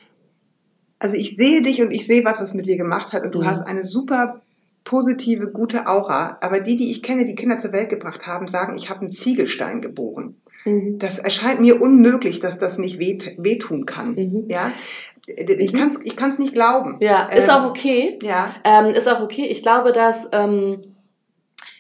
[1.02, 3.40] Also ich sehe dich und ich sehe, was es mit dir gemacht hat und du
[3.40, 3.46] Mhm.
[3.46, 4.42] hast eine super
[4.84, 6.38] positive, gute Aura.
[6.42, 9.12] Aber die, die ich kenne, die Kinder zur Welt gebracht haben, sagen, ich habe einen
[9.12, 10.36] Ziegelstein geboren.
[10.66, 14.16] Das erscheint mir unmöglich, dass das nicht weht, wehtun kann.
[14.16, 14.46] Mhm.
[14.50, 14.74] Ja,
[15.26, 16.98] ich kann es ich kann's nicht glauben.
[17.00, 18.20] Ja, ist Ähm, auch okay.
[18.22, 19.48] Ja, Ähm, ist auch okay.
[19.50, 20.82] Ich glaube, dass ähm,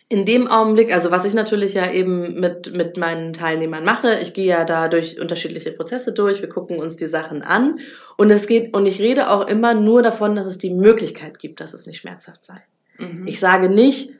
[0.07, 4.33] in dem Augenblick, also was ich natürlich ja eben mit, mit meinen Teilnehmern mache, ich
[4.33, 7.79] gehe ja da durch unterschiedliche Prozesse durch, wir gucken uns die Sachen an
[8.17, 11.59] und es geht, und ich rede auch immer nur davon, dass es die Möglichkeit gibt,
[11.59, 12.59] dass es nicht schmerzhaft sei.
[12.99, 13.27] Mhm.
[13.27, 14.11] Ich sage nicht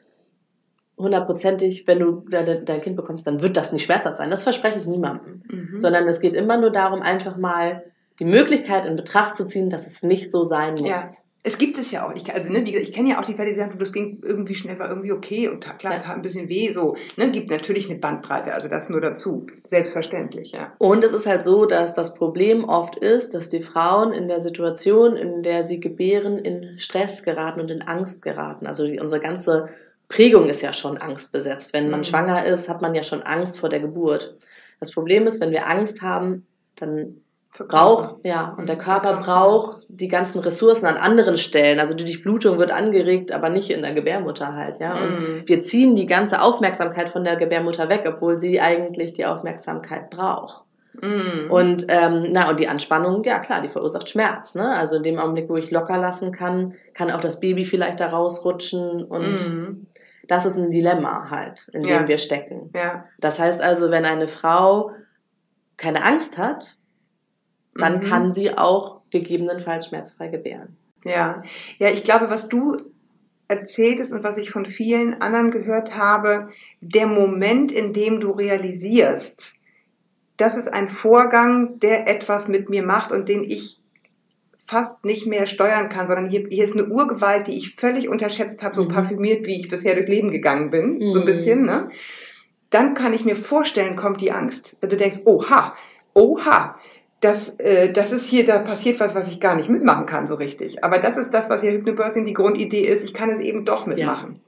[0.97, 4.29] hundertprozentig, wenn du dein, Kind bekommst, dann wird das nicht schmerzhaft sein.
[4.29, 5.43] Das verspreche ich niemandem.
[5.49, 5.79] Mhm.
[5.79, 7.83] Sondern es geht immer nur darum, einfach mal
[8.19, 10.83] die Möglichkeit in Betracht zu ziehen, dass es nicht so sein muss.
[10.87, 11.28] Ja.
[11.41, 12.13] Es gibt es ja auch.
[12.15, 14.19] Ich, also, ne, wie gesagt, ich kenne ja auch die Fälle, die sagen, das ging
[14.23, 15.99] irgendwie schnell, war irgendwie okay und klar, Ja.
[15.99, 16.69] tat ein bisschen weh.
[16.71, 19.47] So, ne, gibt natürlich eine Bandbreite, also das nur dazu.
[19.65, 20.73] Selbstverständlich, ja.
[20.79, 24.41] Und es ist halt so, dass das Problem oft ist, dass die Frauen in der
[24.41, 28.67] Situation, in der sie gebären, in Stress geraten und in Angst geraten.
[28.67, 29.69] Also unsere ganze
[30.09, 31.73] Prägung ist ja schon angstbesetzt.
[31.73, 32.05] Wenn man Mhm.
[32.05, 34.35] schwanger ist, hat man ja schon Angst vor der Geburt.
[34.81, 37.21] Das Problem ist, wenn wir Angst haben, dann
[37.67, 41.79] braucht, ja, und der Körper braucht die ganzen Ressourcen an anderen Stellen.
[41.79, 44.93] Also die Durchblutung wird angeregt, aber nicht in der Gebärmutter halt, ja.
[44.93, 45.43] Und Mhm.
[45.45, 50.63] wir ziehen die ganze Aufmerksamkeit von der Gebärmutter weg, obwohl sie eigentlich die Aufmerksamkeit braucht.
[51.01, 51.49] Mhm.
[51.51, 54.55] Und ähm, na und die Anspannung, ja klar, die verursacht Schmerz.
[54.55, 54.73] Ne?
[54.75, 58.07] Also in dem Augenblick, wo ich locker lassen kann, kann auch das Baby vielleicht da
[58.07, 59.87] rausrutschen und Mhm.
[60.27, 62.07] das ist ein Dilemma halt, in dem Ja.
[62.07, 62.69] wir stecken.
[62.75, 63.05] Ja.
[63.19, 64.91] Das heißt also, wenn eine Frau
[65.77, 66.75] keine Angst hat,
[67.79, 68.01] dann Mhm.
[68.01, 70.77] kann sie auch gegebenenfalls schmerzfrei gebären.
[71.03, 71.43] Ja,
[71.77, 72.77] ja, ich glaube, was du
[73.47, 76.49] erzähltest und was ich von vielen anderen gehört habe,
[76.81, 79.55] der Moment, in dem du realisierst,
[80.37, 83.79] das ist ein Vorgang, der etwas mit mir macht und den ich
[84.65, 88.61] fast nicht mehr steuern kann, sondern hier, hier ist eine Urgewalt, die ich völlig unterschätzt
[88.61, 88.89] habe, so Mhm.
[88.89, 91.27] parfümiert, wie ich bisher durchs Leben gegangen bin, so ein Mhm.
[91.27, 91.89] bisschen, ne?
[92.69, 94.77] Dann kann ich mir vorstellen, kommt die Angst.
[94.79, 95.75] Wenn du denkst, oha,
[96.13, 96.77] oha,
[97.21, 100.35] das, äh, das ist hier, da passiert was, was ich gar nicht mitmachen kann so
[100.35, 100.83] richtig.
[100.83, 103.03] Aber das ist das, was ja Hypnobirthing die Grundidee ist.
[103.03, 104.41] Ich kann es eben doch mitmachen.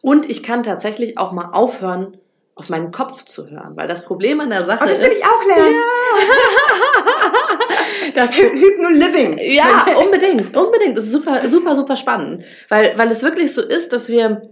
[0.00, 2.16] Und ich kann tatsächlich auch mal aufhören,
[2.56, 5.16] auf meinen Kopf zu hören, weil das Problem an der Sache Und das ist, will
[5.16, 5.76] ich auch lernen.
[8.14, 9.38] dass Hypno-Living.
[9.38, 10.96] Ja, unbedingt, unbedingt.
[10.96, 12.44] Das ist super, super, super spannend.
[12.68, 14.48] Weil, weil es wirklich so ist, dass wir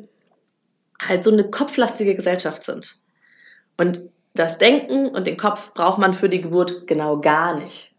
[1.00, 2.96] halt so eine kopflastige Gesellschaft sind.
[3.78, 4.02] Und
[4.34, 7.92] das Denken und den Kopf braucht man für die Geburt genau gar nicht.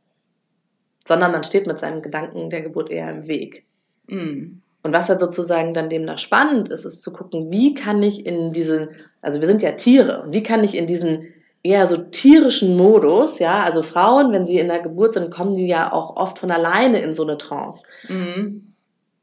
[1.08, 3.66] Sondern man steht mit seinem Gedanken der Geburt eher im Weg.
[4.08, 4.60] Mm.
[4.84, 8.54] Und was halt sozusagen dann demnach spannend ist, ist zu gucken, wie kann ich in
[8.54, 8.90] diesen,
[9.22, 13.40] also wir sind ja Tiere, und wie kann ich in diesen eher so tierischen Modus,
[13.40, 16.52] ja, also Frauen, wenn sie in der Geburt sind, kommen die ja auch oft von
[16.52, 17.88] alleine in so eine Trance.
[18.08, 18.74] Mm.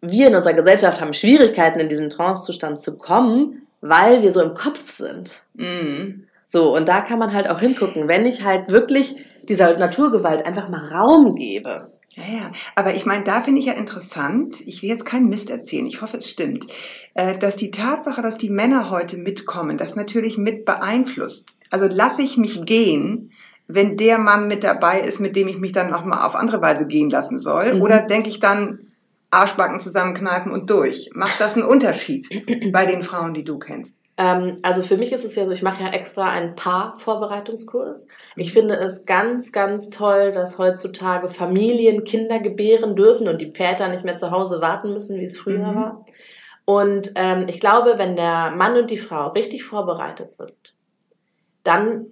[0.01, 4.55] Wir in unserer Gesellschaft haben Schwierigkeiten, in diesen Trance-Zustand zu kommen, weil wir so im
[4.55, 5.43] Kopf sind.
[5.55, 6.25] Mm.
[6.53, 10.69] So, und da kann man halt auch hingucken, wenn ich halt wirklich dieser Naturgewalt einfach
[10.69, 11.89] mal Raum gebe.
[12.11, 12.53] Ja, ja.
[12.75, 16.03] Aber ich meine, da finde ich ja interessant, ich will jetzt keinen Mist erzählen, ich
[16.03, 16.67] hoffe, es stimmt,
[17.15, 21.57] äh, dass die Tatsache, dass die Männer heute mitkommen, das natürlich mit beeinflusst.
[21.71, 23.33] Also lasse ich mich gehen,
[23.67, 26.61] wenn der Mann mit dabei ist, mit dem ich mich dann noch mal auf andere
[26.61, 27.77] Weise gehen lassen soll?
[27.77, 27.81] Mhm.
[27.81, 28.93] Oder denke ich dann,
[29.31, 31.09] Arschbacken zusammenkneifen und durch?
[31.15, 32.29] Macht das einen Unterschied
[32.73, 33.97] bei den Frauen, die du kennst?
[34.19, 38.09] Ähm, also für mich ist es ja so, ich mache ja extra einen Paar-Vorbereitungskurs.
[38.37, 43.89] Ich finde es ganz, ganz toll, dass heutzutage Familien Kinder gebären dürfen und die Väter
[43.89, 45.77] nicht mehr zu Hause warten müssen, wie es früher Mhm.
[45.77, 46.03] war.
[46.65, 50.75] Und ähm, ich glaube, wenn der Mann und die Frau richtig vorbereitet sind,
[51.65, 52.07] dann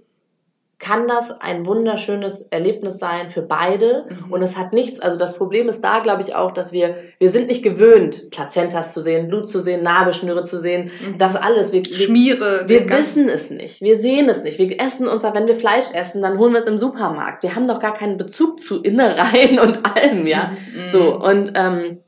[0.82, 4.06] kann das ein wunderschönes Erlebnis sein für beide.
[4.08, 4.32] Mhm.
[4.32, 7.28] Und es hat nichts, also das Problem ist da, glaube ich, auch, dass wir, wir
[7.28, 11.18] sind nicht gewöhnt, Plazentas zu sehen, Blut zu sehen, Nabelschnüre zu sehen, Mhm.
[11.18, 11.74] das alles.
[11.74, 12.64] Wir, wir, Schmiere.
[12.66, 14.58] wir ganz- wissen es nicht, wir sehen es nicht.
[14.58, 17.42] Wir essen uns, wenn wir Fleisch essen, dann holen wir es im Supermarkt.
[17.42, 20.52] Wir haben doch gar keinen Bezug zu Innereien und allem, ja.
[20.74, 20.86] Mhm.
[20.88, 21.98] So, und, ähm,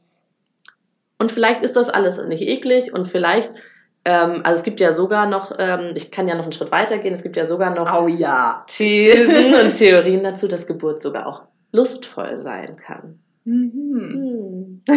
[1.19, 3.51] und vielleicht ist das alles nicht eklig und vielleicht,
[4.11, 7.13] also es gibt ja sogar noch, ähm, ich kann ja noch einen Schritt weiter gehen,
[7.13, 8.65] es gibt ja sogar noch Oh ja.
[8.67, 13.19] Thesen und Theorien dazu, dass Geburt sogar auch lustvoll sein kann.
[13.45, 14.83] Mhm.
[14.89, 14.97] Hm.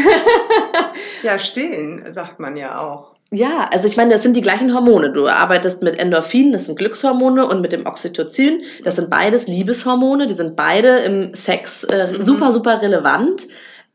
[1.23, 3.15] Ja, stillen, sagt man ja auch.
[3.31, 5.11] Ja, also ich meine, das sind die gleichen Hormone.
[5.11, 10.27] Du arbeitest mit Endorphin, das sind Glückshormone, und mit dem Oxytocin, das sind beides Liebeshormone,
[10.27, 12.21] die sind beide im Sex äh, Mhm.
[12.21, 13.47] super, super relevant.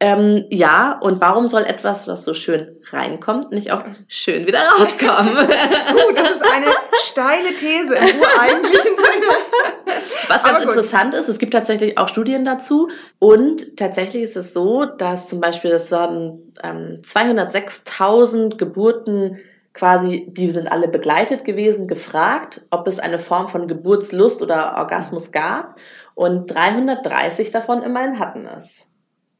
[0.02, 5.36] Ähm, ja, und warum soll etwas, was so schön reinkommt, nicht auch schön wieder rauskommen?
[5.36, 6.66] Gut, das ist eine
[7.02, 10.00] steile These im ureigentlichen Sinne.
[10.28, 12.88] Was ganz interessant ist, es gibt tatsächlich auch Studien dazu.
[13.18, 19.38] Und tatsächlich ist es so, dass zum Beispiel, das waren ähm, 206.000 Geburten
[19.74, 25.30] quasi, die sind alle begleitet gewesen, gefragt, ob es eine Form von Geburtslust oder Orgasmus
[25.30, 25.76] gab.
[26.14, 28.89] Und 330 davon immerhin hatten es.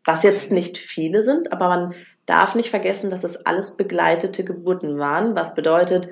[0.04, 1.94] Was jetzt nicht viele sind, aber man
[2.26, 6.08] darf nicht vergessen, dass es alles begleitete Geburten waren, was bedeutet,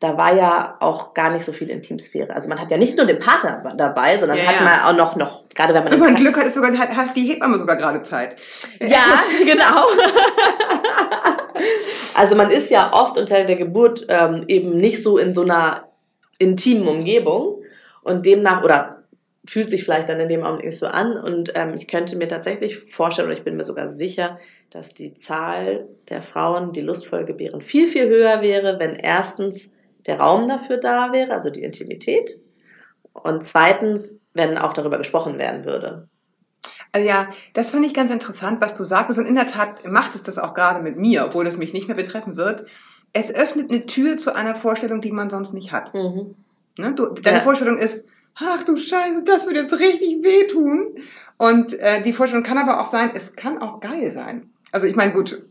[0.00, 2.34] da war ja auch gar nicht so viel Intimsphäre.
[2.34, 4.62] Also man hat ja nicht nur den Partner dabei, sondern Ja, hat ja.
[4.62, 7.16] man auch noch, noch gerade wenn man Wenn man Glück hat, ist sogar, hat, hat
[7.16, 8.36] die Hebamme sogar gerade Zeit.
[8.80, 9.86] ja, genau.
[12.14, 15.88] also man ist ja oft unter der Geburt ähm, eben nicht so in so einer
[16.38, 17.62] intimen Umgebung
[18.02, 19.03] und demnach, oder
[19.46, 21.16] fühlt sich vielleicht dann in dem Augenblick nicht so an.
[21.16, 24.38] Und ähm, ich könnte mir tatsächlich vorstellen, oder ich bin mir sogar sicher,
[24.70, 29.76] dass die Zahl der Frauen, die lustvoll gebären, viel, viel höher wäre, wenn erstens
[30.06, 32.40] der Raum dafür da wäre, also die Intimität.
[33.12, 36.08] Und zweitens, wenn auch darüber gesprochen werden würde.
[36.92, 39.18] Also ja, das fand ich ganz interessant, was du sagtest.
[39.18, 41.88] Und in der Tat macht es das auch gerade mit mir, obwohl es mich nicht
[41.88, 42.66] mehr betreffen wird.
[43.12, 45.94] Es öffnet eine Tür zu einer Vorstellung, die man sonst nicht hat.
[45.94, 46.34] Mhm.
[46.76, 46.94] Ne?
[46.94, 47.44] Du, deine Ja.
[47.44, 50.96] Vorstellung ist, ach du Scheiße, das wird jetzt richtig wehtun.
[51.36, 54.50] Und äh, die Vorstellung kann aber auch sein, es kann auch geil sein.
[54.72, 55.42] Also ich meine, gut,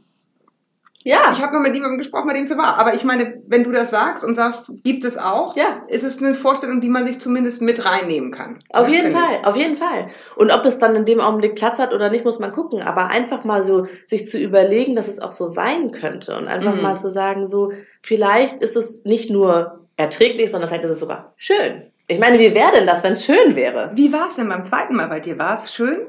[1.06, 1.32] Ja.
[1.34, 2.78] ich habe noch mit jemandem gesprochen, bei dem es so war.
[2.80, 5.84] Aber ich meine, wenn du das sagst und sagst, gibt es auch, Ja.
[5.90, 8.64] ist es eine Vorstellung, die man sich zumindest mit reinnehmen kann.
[8.70, 9.12] Auf jeden.
[9.12, 10.10] Fall, auf jeden Fall.
[10.38, 12.82] Und ob es dann in dem Augenblick Platz hat oder nicht, muss man gucken.
[12.82, 16.76] Aber einfach mal so sich zu überlegen, dass es auch so sein könnte und einfach
[16.76, 16.82] Mhm.
[16.82, 21.34] mal zu sagen, so vielleicht ist es nicht nur erträglich, sondern vielleicht ist es sogar
[21.36, 21.84] schön.
[22.08, 23.92] Ich meine, wie wäre denn das, wenn es schön wäre?
[23.96, 25.40] Wie war es denn beim zweiten Mal bei dir?
[25.40, 26.02] War es schön?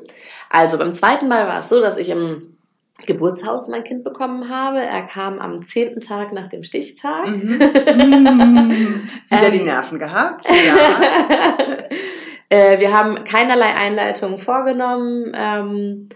[0.50, 2.56] Also beim zweiten Mal war es so, dass ich im
[3.06, 4.80] Geburtshaus mein Kind bekommen habe.
[4.80, 7.26] Er kam am zehnten Tag nach dem Stichtag.
[7.26, 7.60] Mhm.
[8.34, 8.70] Mm.
[9.30, 9.52] Wieder Ähm.
[9.52, 10.46] die Nerven gehabt?
[10.66, 11.56] Ja.
[12.48, 15.32] äh, wir haben keinerlei Einleitungen vorgenommen.
[15.34, 16.08] Ähm,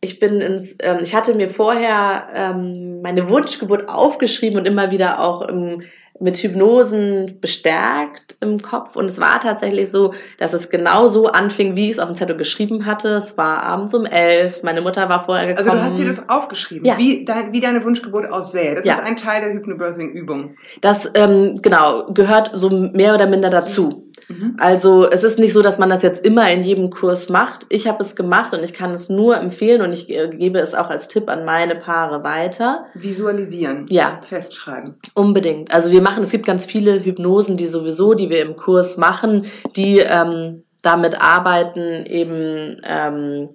[0.00, 5.20] ich bin ins, ähm, ich hatte mir vorher ähm, meine Wunschgeburt aufgeschrieben und immer wieder
[5.20, 5.82] auch im,
[6.20, 8.94] mit Hypnosen bestärkt im Kopf.
[8.96, 12.14] Und es war tatsächlich so, dass es genau so anfing, wie ich es auf dem
[12.14, 13.08] Zettel geschrieben hatte.
[13.14, 14.62] Es war abends um elf.
[14.62, 15.68] Meine Mutter war vorher gekommen.
[15.68, 16.96] Also du hast dir das aufgeschrieben, Ja.
[16.98, 18.74] wie, wie deine Wunschgeburt aussähe.
[18.76, 18.94] Das Ja.
[18.94, 20.56] ist ein Teil der Hypnobirthing-Übung.
[20.80, 24.08] Das ähm, genau gehört so mehr oder minder dazu.
[24.32, 24.56] Mhm.
[24.58, 27.66] Also es ist nicht so, dass man das jetzt immer in jedem Kurs macht.
[27.68, 30.74] Ich habe es gemacht und ich kann es nur empfehlen und ich äh, gebe es
[30.74, 32.86] auch als Tipp an meine Paare weiter.
[32.94, 33.86] Visualisieren.
[33.88, 34.20] Ja.
[34.28, 34.96] Festschreiben.
[35.14, 35.72] Unbedingt.
[35.74, 39.46] Also wir machen, es gibt ganz viele Hypnosen, die sowieso, die wir im Kurs machen,
[39.76, 43.50] die ähm, damit arbeiten, eben ähm,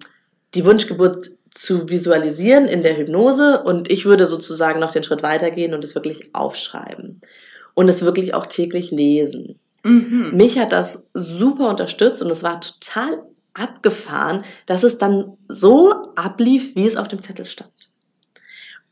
[0.53, 5.73] die Wunschgeburt zu visualisieren in der Hypnose und ich würde sozusagen noch den Schritt weitergehen
[5.73, 7.19] und es wirklich aufschreiben
[7.73, 9.59] und es wirklich auch täglich lesen.
[9.83, 10.31] Mhm.
[10.33, 16.75] Mich hat das super unterstützt und es war total abgefahren, dass es dann so ablief,
[16.75, 17.71] wie es auf dem Zettel stand.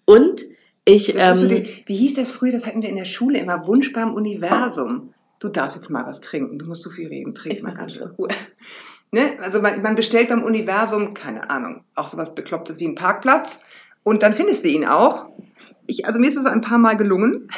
[0.06, 0.44] Und
[0.86, 2.52] ich, ähm, die, wie hieß das früher?
[2.52, 3.66] Das hatten wir in der Schule immer.
[3.66, 5.14] Wunsch beim Universum.
[5.40, 6.60] Du darfst jetzt mal was trinken.
[6.60, 7.34] Du musst so viel reden.
[7.34, 8.30] Trink Ich mal ganz Ruhe.
[9.12, 9.38] Ne?
[9.42, 13.64] Also man, man bestellt beim Universum, keine Ahnung, auch sowas Beklopptes wie einen Parkplatz.
[14.04, 15.28] Und dann findest du ihn auch.
[15.88, 17.50] Ich, also mir ist es ein paar Mal gelungen.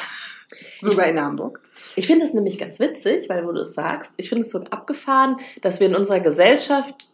[0.80, 1.60] Sogar in Hamburg.
[1.98, 4.62] Ich finde es nämlich ganz witzig, weil wo du es sagst, ich finde es so
[4.70, 7.08] abgefahren, dass wir in unserer Gesellschaft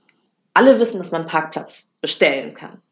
[0.53, 2.83] alle wissen, dass man einen Parkplatz bestellen kann.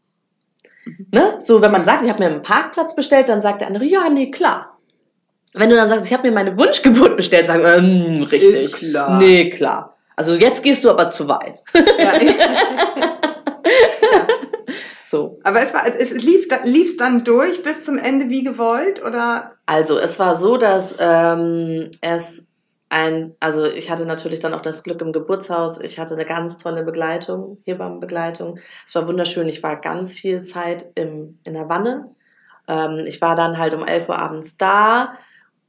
[1.13, 1.39] Ne?
[1.43, 4.09] So, wenn man sagt, ich habe mir einen Parkplatz bestellt, dann sagt der andere, ja,
[4.09, 4.79] nee, klar.
[5.53, 8.55] Wenn du dann sagst, ich habe mir meine Wunschgeburt bestellt, sagen, wir, ähm, richtig.
[8.55, 9.19] Ist klar.
[9.19, 9.97] Nee, klar.
[10.17, 11.63] Also jetzt gehst du aber zu weit.
[11.75, 12.13] Ja,
[15.13, 15.39] So.
[15.45, 19.53] aber es war, es lief, lief's dann durch bis zum Ende wie gewollt oder?
[19.67, 22.51] Also es war so, dass ähm, es
[22.89, 25.83] ein, also ich hatte natürlich dann auch das Glück im Geburtshaus.
[25.83, 28.59] Ich hatte eine ganz tolle Begleitung, Hebammenbegleitung.
[28.87, 29.49] Es war wunderschön.
[29.49, 32.15] Ich war ganz viel Zeit im, in der Wanne.
[32.67, 35.19] Ähm, ich war dann halt um 11 Uhr abends da.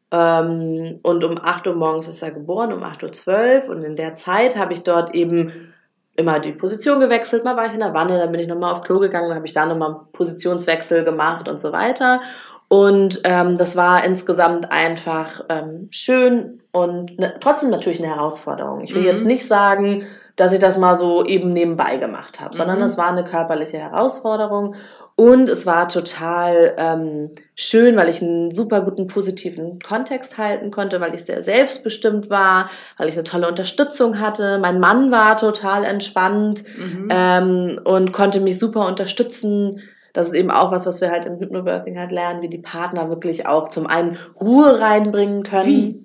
[0.09, 3.75] Ähm, und um 8 Uhr morgens ist er geboren, um 8.12 Uhr.
[3.75, 5.72] Und in der Zeit habe ich dort eben
[6.15, 7.43] immer die Position gewechselt.
[7.43, 9.47] Mal war ich in der Wanne, dann bin ich nochmal auf Klo gegangen, dann habe
[9.47, 12.21] ich da nochmal einen Positionswechsel gemacht und so weiter.
[12.67, 18.81] Und ähm, das war insgesamt einfach ähm, schön und ne, trotzdem natürlich eine Herausforderung.
[18.81, 19.07] Ich will Mhm.
[19.07, 22.85] jetzt nicht sagen, dass ich das mal so eben nebenbei gemacht habe, sondern Mhm.
[22.85, 24.75] es war eine körperliche Herausforderung.
[25.15, 30.99] Und es war total ähm, schön, weil ich einen super guten positiven Kontext halten konnte,
[31.01, 34.57] weil ich sehr selbstbestimmt war, weil ich eine tolle Unterstützung hatte.
[34.59, 37.07] Mein Mann war total entspannt Mhm.
[37.11, 39.81] ähm, und konnte mich super unterstützen.
[40.13, 43.09] Das ist eben auch was, was wir halt im Hypnobirthing halt lernen, wie die Partner
[43.09, 45.67] wirklich auch zum einen Ruhe reinbringen können.
[45.67, 46.03] Wie?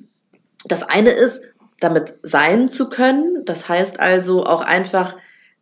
[0.67, 1.47] Das eine ist,
[1.81, 3.45] damit sein zu können.
[3.47, 5.17] Das heißt also auch einfach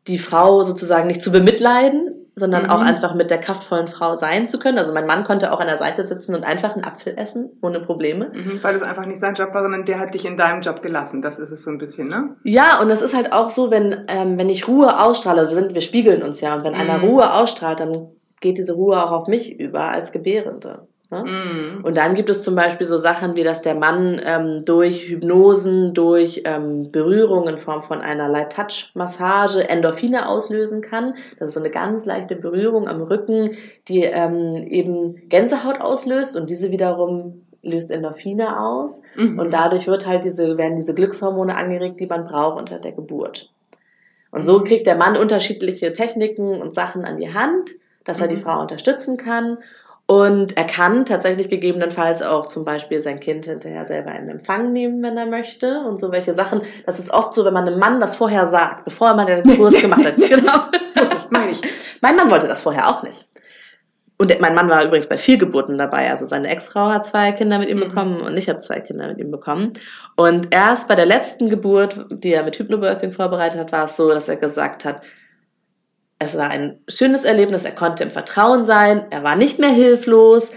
[0.08, 2.70] die Frau sozusagen nicht zu bemitleiden, sondern Mhm.
[2.70, 4.76] auch einfach mit der kraftvollen Frau sein zu können.
[4.76, 7.80] Also mein Mann konnte auch an der Seite sitzen und einfach einen Apfel essen, ohne
[7.80, 8.30] Probleme.
[8.32, 10.82] Mhm, weil es einfach nicht sein Job war, sondern der hat dich in deinem Job
[10.82, 11.22] gelassen.
[11.22, 12.36] Das ist es so ein bisschen, ne?
[12.44, 15.62] Ja, und es ist halt auch so, wenn, ähm, wenn ich Ruhe ausstrahle, also wir,
[15.62, 17.04] sind, wir spiegeln uns ja, und wenn einer Mhm.
[17.08, 18.08] Ruhe ausstrahlt, dann
[18.42, 20.86] geht diese Ruhe auch auf mich über als Gebärende.
[21.10, 21.24] Ne?
[21.24, 21.84] Mhm.
[21.84, 25.94] Und dann gibt es zum Beispiel so Sachen wie, dass der Mann ähm, durch Hypnosen,
[25.94, 31.14] durch ähm, Berührung in Form von einer Light-Touch-Massage Endorphine auslösen kann.
[31.38, 33.56] Das ist so eine ganz leichte Berührung am Rücken,
[33.88, 39.02] die ähm, eben Gänsehaut auslöst und diese wiederum löst Endorphine aus.
[39.16, 39.38] Mhm.
[39.38, 43.50] Und dadurch wird halt diese, werden diese Glückshormone angeregt, die man braucht unter der Geburt.
[44.32, 47.70] Und so kriegt der Mann unterschiedliche Techniken und Sachen an die Hand,
[48.04, 48.40] dass er die Mhm.
[48.40, 49.58] Frau unterstützen kann.
[50.08, 55.02] Und er kann tatsächlich gegebenenfalls auch zum Beispiel sein Kind hinterher selber in Empfang nehmen,
[55.02, 55.80] wenn er möchte.
[55.80, 56.62] Und so welche Sachen.
[56.86, 59.74] Das ist oft so, wenn man einem Mann das vorher sagt, bevor man den Kurs
[59.80, 60.16] gemacht hat.
[60.16, 60.60] Genau.
[61.30, 61.60] meine ich.
[62.00, 63.26] Mein Mann wollte das vorher auch nicht.
[64.18, 66.08] Und mein Mann war übrigens bei vier Geburten dabei.
[66.08, 67.88] Also seine Ex-Frau hat zwei Kinder mit ihm Mhm.
[67.88, 69.72] bekommen und ich habe zwei Kinder mit ihm bekommen.
[70.16, 74.08] Und erst bei der letzten Geburt, die er mit Hypnobirthing vorbereitet hat, war es so,
[74.08, 75.02] dass er gesagt hat,
[76.18, 80.52] es war ein schönes Erlebnis, er konnte im Vertrauen sein, er war nicht mehr hilflos,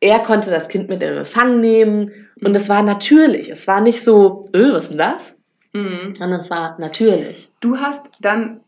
[0.00, 2.10] er konnte das Kind mit in Empfang nehmen
[2.42, 3.48] und es war natürlich.
[3.50, 5.36] Es war nicht so, öh, was ist denn das?
[5.72, 6.14] Mhm.
[6.14, 7.50] Sondern es war natürlich.
[7.60, 8.60] Du hast dann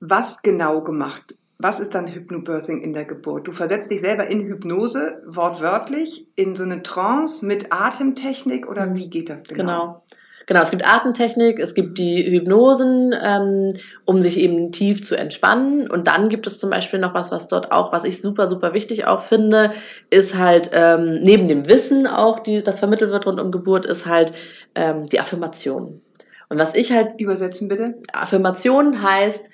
[0.00, 1.34] was genau gemacht?
[1.58, 3.46] Was ist dann Hypnobirthing in der Geburt?
[3.46, 8.94] Du versetzt dich selber in Hypnose, wortwörtlich, in so eine Trance mit Atemtechnik oder Mhm.
[8.96, 9.56] wie geht das genau?
[9.62, 10.02] Genau.
[10.46, 15.90] Genau, es gibt Atemtechnik, es gibt die Hypnosen, ähm, um sich eben tief zu entspannen.
[15.90, 18.74] Und dann gibt es zum Beispiel noch was, was dort auch, was ich super, super
[18.74, 19.72] wichtig auch finde,
[20.10, 24.06] ist halt ähm, neben dem Wissen auch, die, das vermittelt wird rund um Geburt, ist
[24.06, 24.34] halt
[24.74, 26.02] ähm, die Affirmation.
[26.50, 27.94] Und was ich halt, Übersetzen bitte.
[28.12, 29.50] Affirmation heißt,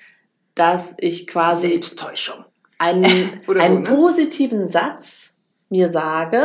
[0.55, 2.43] dass ich quasi Selbsttäuschung.
[2.77, 3.05] einen,
[3.47, 3.89] so, einen ne?
[3.89, 5.30] positiven Satz
[5.71, 6.41] mir sage,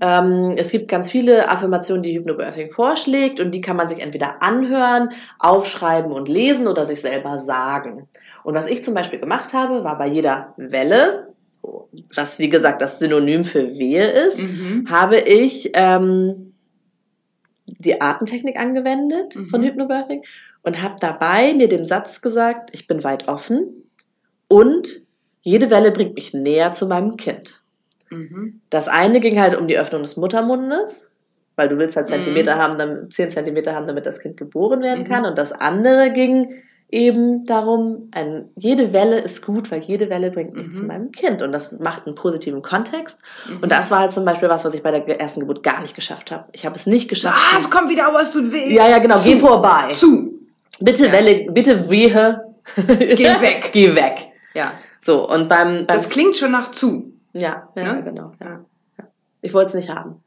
[0.00, 4.42] ähm, es gibt ganz viele Affirmationen, die Hypnobirthing vorschlägt und die kann man sich entweder
[4.42, 8.06] anhören, aufschreiben und lesen oder sich selber sagen.
[8.44, 11.34] Und was ich zum Beispiel gemacht habe, war bei jeder Welle,
[12.14, 14.86] was wie gesagt das Synonym für Wehe ist, Mhm.
[14.88, 16.54] habe ich ähm,
[17.66, 19.64] die Atemtechnik angewendet von Mhm.
[19.66, 20.22] Hypnobirthing
[20.62, 23.84] und habe dabei mir den Satz gesagt, ich bin weit offen
[24.48, 25.02] und
[25.42, 27.62] jede Welle bringt mich näher zu meinem Kind.
[28.10, 28.60] Mhm.
[28.70, 31.10] Das eine ging halt um die Öffnung des Muttermundes,
[31.56, 32.14] weil du willst halt Mhm.
[32.14, 35.08] Zentimeter haben, dann 10 Zentimeter haben, damit das Kind geboren werden Mhm.
[35.08, 35.24] kann.
[35.26, 36.54] Und das andere ging
[36.92, 40.74] eben darum, ein, jede Welle ist gut, weil jede Welle bringt mich Mhm.
[40.74, 41.40] zu meinem Kind.
[41.40, 43.20] Und das macht einen positiven Kontext.
[43.48, 43.62] Mhm.
[43.62, 45.94] Und das war halt zum Beispiel was, was ich bei der ersten Geburt gar nicht
[45.94, 46.46] geschafft habe.
[46.52, 47.36] Ich habe es nicht geschafft.
[47.38, 48.74] Ah, es kommt wieder, aber es tut weh.
[48.74, 49.88] ja, ja, genau, geh vorbei.
[49.90, 50.34] Zu.
[50.80, 51.12] Bitte Ja.
[51.12, 52.42] Welle, bitte Wehe.
[52.76, 53.70] Geh weg.
[53.72, 54.26] Geh weg.
[54.54, 54.72] Ja.
[55.00, 57.12] So, und beim, beim Das klingt schon nach zu.
[57.32, 58.04] Ja, ja, Ne?
[58.04, 58.32] genau.
[58.40, 58.64] Ja.
[58.98, 59.04] Ja.
[59.40, 60.22] Ich wollte es nicht haben.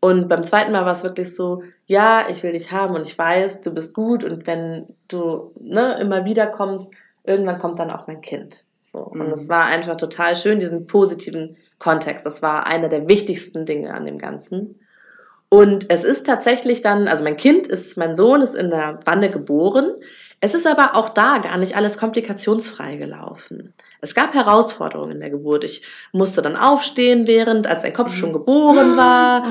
[0.00, 3.16] Und beim zweiten Mal war es wirklich so, ja, ich will dich haben und ich
[3.18, 8.06] weiß, du bist gut und wenn du ne, immer wieder kommst, irgendwann kommt dann auch
[8.06, 8.64] mein Kind.
[8.80, 8.98] So.
[9.00, 9.32] Und Mhm.
[9.32, 12.24] es war einfach total schön, diesen positiven Kontext.
[12.24, 14.78] Das war einer der wichtigsten Dinge an dem Ganzen.
[15.48, 19.30] Und es ist tatsächlich dann, also mein Kind ist, mein Sohn ist in der Wanne
[19.30, 19.92] geboren.
[20.40, 23.72] Es ist aber auch da gar nicht alles komplikationsfrei gelaufen.
[24.02, 25.64] Es gab Herausforderungen in der Geburt.
[25.64, 29.44] Ich musste dann aufstehen, während, als ein Kopf schon geboren war.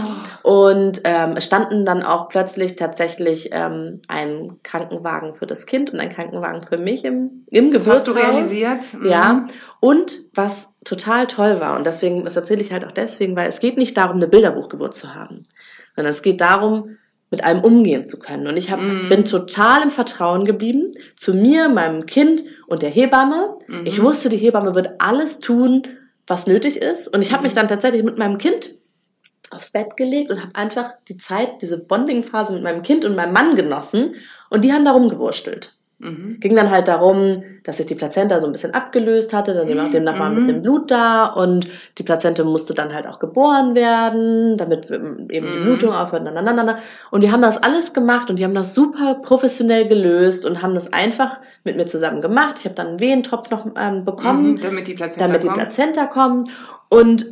[0.44, 6.00] Und ähm, es standen dann auch plötzlich tatsächlich ähm, ein Krankenwagen für das Kind und
[6.00, 8.36] ein Krankenwagen für mich im, im Das hast du Geburtshaus.
[8.36, 8.94] realisiert?
[8.94, 9.10] Mhm.
[9.10, 9.44] Ja,
[9.80, 13.60] und was total toll war, und deswegen, das erzähle ich halt auch deswegen, weil es
[13.60, 15.44] geht nicht darum, eine Bilderbuchgeburt zu haben,
[15.96, 16.98] sondern es geht darum,
[17.32, 18.48] mit allem umgehen zu können.
[18.48, 19.10] Und ich hab, Mhm.
[19.10, 23.58] bin total im Vertrauen geblieben zu mir, meinem Kind und der Hebamme.
[23.68, 23.86] Mhm.
[23.86, 25.84] Ich wusste, die Hebamme wird alles tun,
[26.28, 27.08] was nötig ist.
[27.14, 27.58] Und ich habe mich Mhm.
[27.58, 28.76] dann tatsächlich mit meinem Kind
[29.52, 33.34] aufs Bett gelegt und habe einfach die Zeit, diese Bonding-Phase mit meinem Kind und meinem
[33.34, 34.16] Mann genossen.
[34.50, 35.75] Und die haben da rumgewurstelt.
[35.98, 36.40] Mhm.
[36.42, 39.92] Ging dann halt darum, dass sich die Plazenta so ein bisschen abgelöst hatte, dann Mhm.
[39.92, 44.58] demnach war ein bisschen Blut da und die Plazenta musste dann halt auch geboren werden,
[44.58, 45.64] damit eben die Mhm.
[45.64, 46.24] Blutung aufhört.
[46.26, 46.78] na, na, na, na.
[47.12, 50.74] Und die haben das alles gemacht und die haben das super professionell gelöst und haben
[50.76, 52.56] das einfach mit mir zusammen gemacht.
[52.60, 55.48] Ich habe dann einen Wehentropf noch ähm, bekommen Mhm, damit die Plazenta damit die.
[55.50, 56.50] Plazenta kommt.
[56.90, 57.28] Und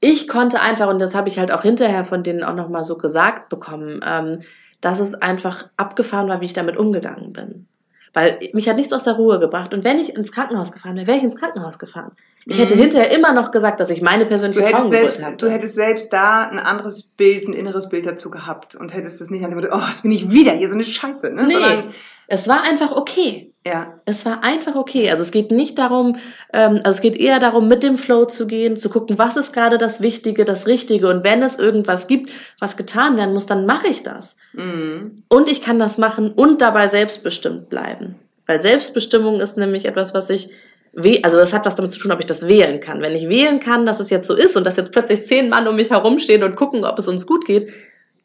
[0.00, 2.98] ich konnte einfach, und das habe ich halt auch hinterher von denen auch nochmal so
[2.98, 4.40] gesagt bekommen, ähm,
[4.80, 7.66] dass es einfach abgefahren war, wie ich damit umgegangen bin.
[8.14, 9.72] Weil mich hat nichts aus der Ruhe gebracht.
[9.72, 12.12] Und wenn ich ins Krankenhaus gefahren wäre, wäre ich ins Krankenhaus gefahren.
[12.44, 12.80] Ich hätte Mhm.
[12.82, 15.36] hinterher immer noch gesagt, dass ich meine persönliche Traumgeburt selbst, hatte.
[15.36, 19.30] du hättest selbst da ein anderes Bild, ein inneres Bild dazu gehabt und hättest es
[19.30, 21.32] nicht an dem oh, jetzt bin ich wieder hier, so eine Scheiße.
[21.32, 21.46] Ne?
[21.46, 21.52] Nee.
[21.54, 21.94] Sondern,
[22.26, 23.51] es war einfach okay.
[23.64, 25.08] Ja, Es war einfach okay.
[25.10, 26.16] Also es geht nicht darum,
[26.52, 29.52] ähm, also es geht eher darum, mit dem Flow zu gehen, zu gucken, was ist
[29.52, 31.08] gerade das Wichtige, das Richtige.
[31.08, 34.36] Und wenn es irgendwas gibt, was getan werden muss, dann mache ich das.
[34.52, 35.22] mhm.
[35.28, 38.16] Und ich kann das machen und dabei selbstbestimmt bleiben.
[38.46, 40.50] Weil Selbstbestimmung ist nämlich etwas, was ich
[40.92, 43.00] weh, also das hat was damit zu tun, ob ich das wählen kann.
[43.00, 45.68] Wenn ich wählen kann, dass es jetzt so ist und dass jetzt plötzlich zehn Mann
[45.68, 47.68] um mich herumstehen und gucken, ob es uns gut geht,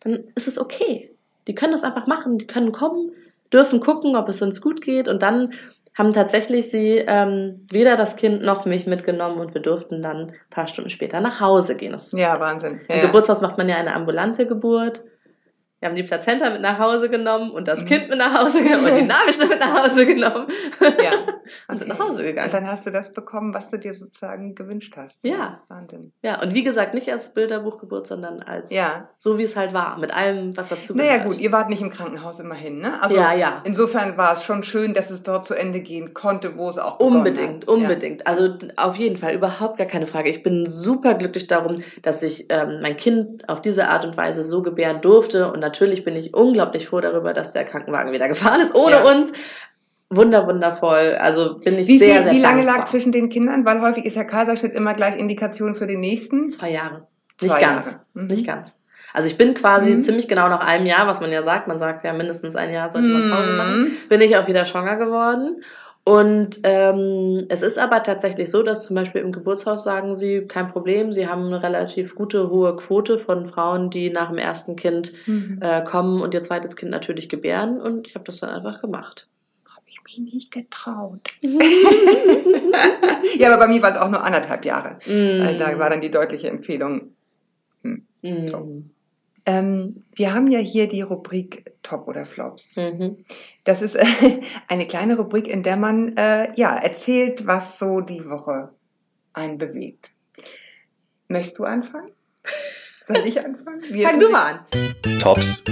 [0.01, 1.11] dann ist es okay.
[1.47, 3.11] Die können das einfach machen, die können kommen,
[3.51, 5.53] dürfen gucken, ob es uns gut geht und dann
[5.97, 10.33] haben tatsächlich sie ähm, weder das Kind noch mich mitgenommen und wir durften dann ein
[10.51, 11.91] paar Stunden später nach Hause gehen.
[11.91, 12.81] Das ja, Wahnsinn.
[12.87, 13.07] Ja, im ja.
[13.07, 15.01] Geburtshaus macht man ja eine ambulante Geburt.
[15.79, 17.85] Wir haben die Plazenta mit nach Hause genommen und das Mhm.
[17.85, 20.47] Kind mit nach Hause genommen und die Nabelschnur mit nach Hause genommen.
[20.81, 21.11] Ja.
[21.69, 21.97] Und sind Okay.
[21.99, 22.51] nach Hause Und gegangen.
[22.51, 25.15] dann hast du das bekommen, was du dir sozusagen gewünscht hast.
[25.21, 25.61] Ja.
[25.69, 26.11] Wahnsinn.
[26.21, 29.07] Ja, und wie gesagt, nicht als Bilderbuchgeburt, sondern als Ja.
[29.17, 31.27] so, wie es halt war, mit allem, was dazu Naja, gehört.
[31.35, 33.01] gut, ihr wart nicht im Krankenhaus immerhin, ne?
[33.01, 33.61] Also ja, ja.
[33.63, 36.99] insofern war es schon schön, dass es dort zu Ende gehen konnte, wo es auch
[36.99, 37.69] Unbedingt, hat.
[37.69, 38.27] unbedingt.
[38.27, 40.29] Also d- auf jeden Fall, überhaupt gar keine Frage.
[40.29, 44.43] Ich bin super glücklich darum, dass ich ähm, mein Kind auf diese Art und Weise
[44.43, 45.49] so gebären durfte.
[45.49, 49.03] Und natürlich bin ich unglaublich froh darüber, dass der Krankenwagen wieder gefahren ist, ohne Ja.
[49.11, 49.33] uns.
[50.09, 51.17] Wunder, wundervoll.
[51.19, 52.79] Also bin ich Wie, sehr, viel, sehr wie lange dankbar.
[52.79, 53.65] lag zwischen den Kindern?
[53.65, 56.49] Weil häufig ist ja Kaiserschnitt immer gleich Indikation für den nächsten.
[56.49, 57.07] Zwei Jahre.
[57.41, 57.91] Nicht Zwei ganz.
[57.91, 58.01] Jahre.
[58.13, 58.27] Mhm.
[58.27, 58.81] Nicht ganz.
[59.13, 60.01] Also ich bin quasi Mhm.
[60.01, 62.87] ziemlich genau nach einem Jahr, was man ja sagt, man sagt ja mindestens ein Jahr
[62.89, 63.91] sollte man Pause machen, Mhm.
[64.09, 65.57] bin ich auch wieder schwanger geworden.
[66.07, 70.69] Und ähm, es ist aber tatsächlich so, dass zum Beispiel im Geburtshaus sagen sie, kein
[70.69, 75.11] Problem, sie haben eine relativ gute, hohe Quote von Frauen, die nach dem ersten Kind
[75.25, 75.59] Mhm.
[75.61, 77.81] äh, kommen und ihr zweites Kind natürlich gebären.
[77.81, 79.27] Und ich habe das dann einfach gemacht.
[79.65, 81.19] Hab ich mich nicht getraut.
[83.37, 84.99] ja, aber bei mir waren es auch nur anderthalb Jahre.
[85.05, 87.11] Weil Da war dann die deutliche Empfehlung.
[87.83, 88.85] Mm.
[89.45, 92.75] Ähm, wir haben ja hier die Rubrik Top oder Flops.
[92.75, 93.17] Mhm.
[93.67, 94.05] Das ist äh,
[94.69, 98.69] eine kleine Rubrik, in der man äh, ja erzählt, was so die Woche
[99.33, 100.11] einen bewegt.
[101.27, 102.09] Möchtest du anfangen?
[103.03, 103.79] Soll ich anfangen?
[103.89, 105.19] Wie Fang du mal an.
[105.19, 105.65] Tops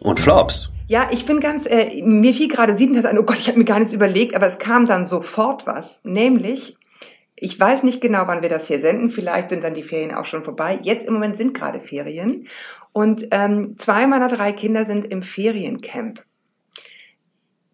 [0.00, 0.70] und Flops.
[0.86, 3.64] Ja, ich bin ganz, äh, mir fiel gerade sieben an, oh Gott, ich habe mir
[3.64, 6.04] gar nichts überlegt, aber es kam dann sofort was.
[6.04, 6.76] Nämlich,
[7.36, 10.26] ich weiß nicht genau, wann wir das hier senden, vielleicht sind dann die Ferien auch
[10.26, 10.78] schon vorbei.
[10.82, 12.48] Jetzt im Moment sind gerade Ferien.
[12.92, 16.22] Und ähm, zwei meiner drei Kinder sind im Feriencamp.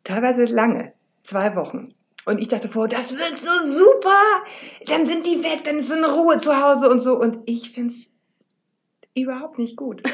[0.05, 0.93] Teilweise lange,
[1.25, 1.95] zwei Wochen.
[2.27, 4.45] Und ich dachte vor, das wird so super.
[4.87, 7.19] Dann sind die weg, dann ist so eine Ruhe zu Hause und so.
[7.19, 8.13] Und ich find's
[9.15, 10.03] überhaupt nicht gut.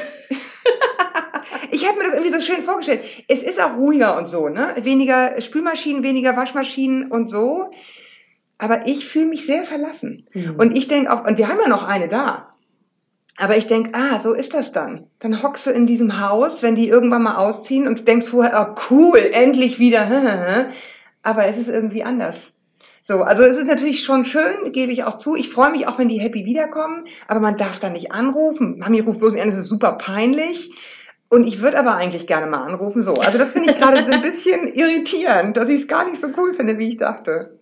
[1.71, 3.01] Ich habe mir das irgendwie so schön vorgestellt.
[3.27, 4.75] Es ist auch ruhiger und so, ne?
[4.81, 7.71] Weniger Spülmaschinen, weniger Waschmaschinen und so.
[8.57, 10.27] Aber ich fühle mich sehr verlassen.
[10.33, 10.55] Mhm.
[10.57, 12.55] Und ich denke auch, und wir haben ja noch eine da.
[13.37, 15.07] Aber ich denke, ah, so ist das dann.
[15.19, 18.75] Dann hockst du in diesem Haus, wenn die irgendwann mal ausziehen und denkst vorher, oh
[18.89, 20.69] cool, endlich wieder.
[21.23, 22.51] Aber es ist irgendwie anders.
[23.03, 25.35] So, also es ist natürlich schon schön, gebe ich auch zu.
[25.35, 28.79] Ich freue mich auch, wenn die happy wiederkommen, aber man darf da nicht anrufen.
[28.79, 30.71] Mami ruft bloß nicht an, das ist super peinlich.
[31.29, 33.01] Und ich würde aber eigentlich gerne mal anrufen.
[33.01, 36.19] So, also das finde ich gerade so ein bisschen irritierend, dass ich es gar nicht
[36.19, 37.56] so cool finde, wie ich dachte.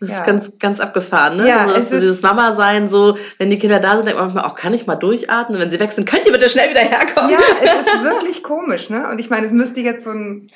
[0.00, 0.18] Das Ja.
[0.18, 1.48] ist ganz, ganz abgefahren, ne?
[1.48, 4.44] Ja, also, es so dieses Mama-Sein, so, wenn die Kinder da sind, denkt man manchmal,
[4.44, 5.58] auch kann ich mal durchatmen?
[5.60, 7.30] Wenn sie weg sind, könnt ihr bitte schnell wieder herkommen?
[7.30, 9.08] Ja, es ist wirklich komisch, ne?
[9.10, 10.50] Und ich meine, es müsste jetzt so ein,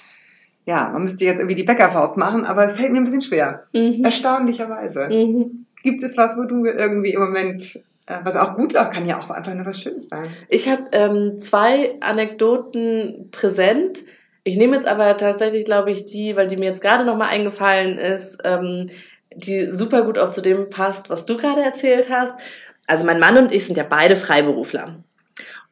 [0.67, 3.65] ja, man müsste jetzt irgendwie die Bäckerfaust machen, aber es fällt mir ein bisschen schwer.
[3.73, 4.05] Mhm.
[4.05, 5.09] Erstaunlicherweise.
[5.09, 5.67] Mhm.
[5.83, 9.19] Gibt es was, wo du irgendwie im Moment, äh, was auch gut läuft, kann ja
[9.19, 10.29] auch einfach nur was Schönes sein.
[10.51, 14.01] Ich habe ähm, zwei Anekdoten präsent.
[14.45, 17.99] Ich nehme jetzt aber tatsächlich, glaube ich, die, weil die mir jetzt gerade nochmal eingefallen
[17.99, 18.87] ist, ähm,
[19.35, 22.39] die super gut auch zu dem passt, was du gerade erzählt hast.
[22.87, 24.97] Also mein Mann und ich sind ja beide Freiberufler.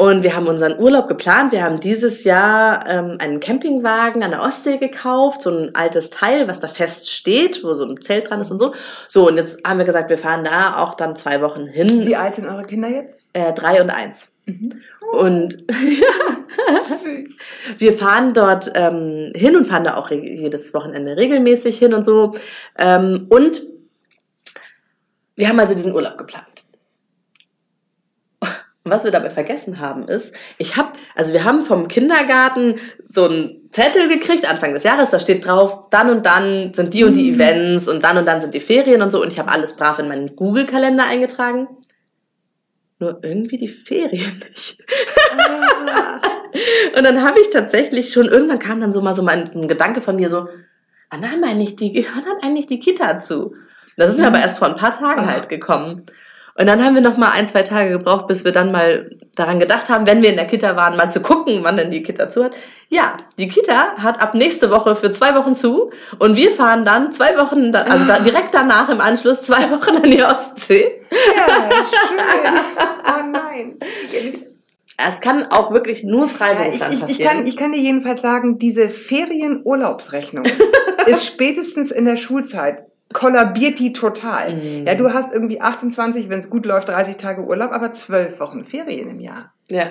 [0.00, 1.50] Und wir haben unseren Urlaub geplant.
[1.50, 6.46] Wir haben dieses Jahr ähm, einen Campingwagen an der Ostsee gekauft, so ein altes Teil,
[6.46, 8.74] was da fest steht, wo so ein Zelt dran ist und so.
[9.09, 12.06] So, und jetzt haben wir gesagt, wir fahren da auch dann zwei Wochen hin.
[12.06, 13.26] Wie alt sind eure Kinder jetzt?
[13.32, 14.30] Äh, drei und eins.
[14.49, 14.80] Mhm.
[15.12, 15.64] Und
[17.78, 22.32] Wir fahren dort ähm, hin und fahren da auch jedes Wochenende regelmäßig hin und so.
[22.78, 23.62] Ähm, und
[25.36, 26.46] wir haben also diesen Urlaub geplant.
[28.40, 33.26] Und was wir dabei vergessen haben ist, ich habe, also wir haben vom Kindergarten so
[33.26, 37.14] einen Zettel gekriegt, Anfang des Jahres, da steht drauf, dann und dann sind die und
[37.14, 39.20] die Events und dann und dann sind die Ferien und so.
[39.20, 41.68] Und ich habe alles brav in meinen Google-Kalender eingetragen.
[43.01, 44.11] Nur irgendwie die Ferien
[44.49, 44.78] nicht.
[46.96, 50.01] Und dann habe ich tatsächlich schon, irgendwann kam dann so mal so mal ein, Gedanke
[50.01, 50.49] von mir so,
[51.11, 53.55] wann haben eigentlich die, gehört dann eigentlich die Kita zu?
[53.96, 55.32] Das ist mir aber erst vor ein paar Tagen Ah.
[55.32, 56.07] halt gekommen.
[56.55, 59.59] Und dann haben wir noch mal ein, zwei Tage gebraucht, bis wir dann mal daran
[59.61, 62.30] gedacht haben, wenn wir in der Kita waren, mal zu gucken, wann denn die Kita
[62.30, 62.53] zu hat.
[62.91, 67.12] Ja, die Kita hat ab nächste Woche für zwei Wochen zu und wir fahren dann
[67.12, 71.03] zwei Wochen, da, also da, direkt danach im Anschluss zwei Wochen an die Ostsee.
[71.11, 71.70] Ja,
[72.09, 72.61] schön.
[73.07, 73.78] Oh nein.
[75.01, 77.30] Es kann auch wirklich nur Ja, ich, Freiberuflern ich, ich, passieren.
[77.30, 80.45] kann, ich kann dir jedenfalls sagen, diese Ferienurlaubsrechnung
[81.07, 84.54] ist spätestens in der Schulzeit kollabiert die total.
[84.54, 84.86] Mhm.
[84.86, 88.64] Ja, du hast irgendwie 28, wenn es gut läuft, 30 Tage Urlaub, aber 12 Wochen
[88.64, 89.52] Ferien im Jahr.
[89.68, 89.84] ja.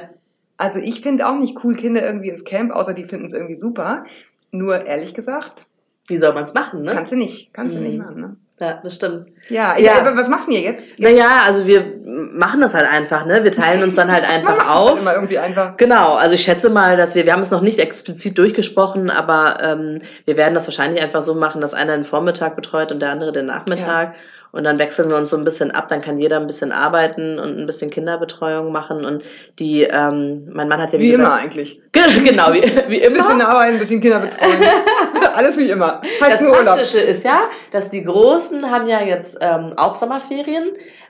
[0.59, 3.53] Also ich finde auch nicht cool, Kinder irgendwie ins Camp, außer die finden es irgendwie
[3.53, 4.05] super.
[4.51, 5.67] Nur ehrlich gesagt,
[6.07, 6.93] Wie soll man es machen, ne?
[6.93, 7.85] kannst du nicht, kannst du Mhm.
[7.85, 8.21] nicht machen.
[8.21, 8.35] Ne?
[8.59, 9.27] Ja, das stimmt.
[9.49, 9.85] Ja, Ja.
[9.93, 10.97] ja, aber was macht ihr jetzt?
[10.97, 13.43] Naja, also wir machen das halt einfach, ne?
[13.43, 14.89] Wir teilen uns dann halt Man einfach das auf.
[14.89, 15.77] Halt immer irgendwie einfach.
[15.77, 19.59] Genau, also ich schätze mal, dass wir, wir haben es noch nicht explizit durchgesprochen, aber
[19.61, 23.11] ähm, wir werden das wahrscheinlich einfach so machen, dass einer den Vormittag betreut und der
[23.11, 24.15] andere den Nachmittag.
[24.51, 27.37] Und dann wechseln wir uns so ein bisschen ab, dann kann jeder ein bisschen arbeiten
[27.39, 29.05] und ein bisschen Kinderbetreuung machen.
[29.05, 29.23] Und
[29.59, 31.81] die, ähm, mein Mann hat ja Wie immer gesagt, eigentlich.
[32.23, 33.49] genau, wie, wie Ein bisschen immer.
[33.49, 34.63] arbeiten, ein bisschen Kinder betreuen.
[35.33, 36.01] Alles wie immer.
[36.01, 36.75] Heißt Das nur Urlaub.
[36.75, 37.41] Praktische ist ja,
[37.71, 40.69] dass die Großen haben ja jetzt ähm, auch Sommerferien.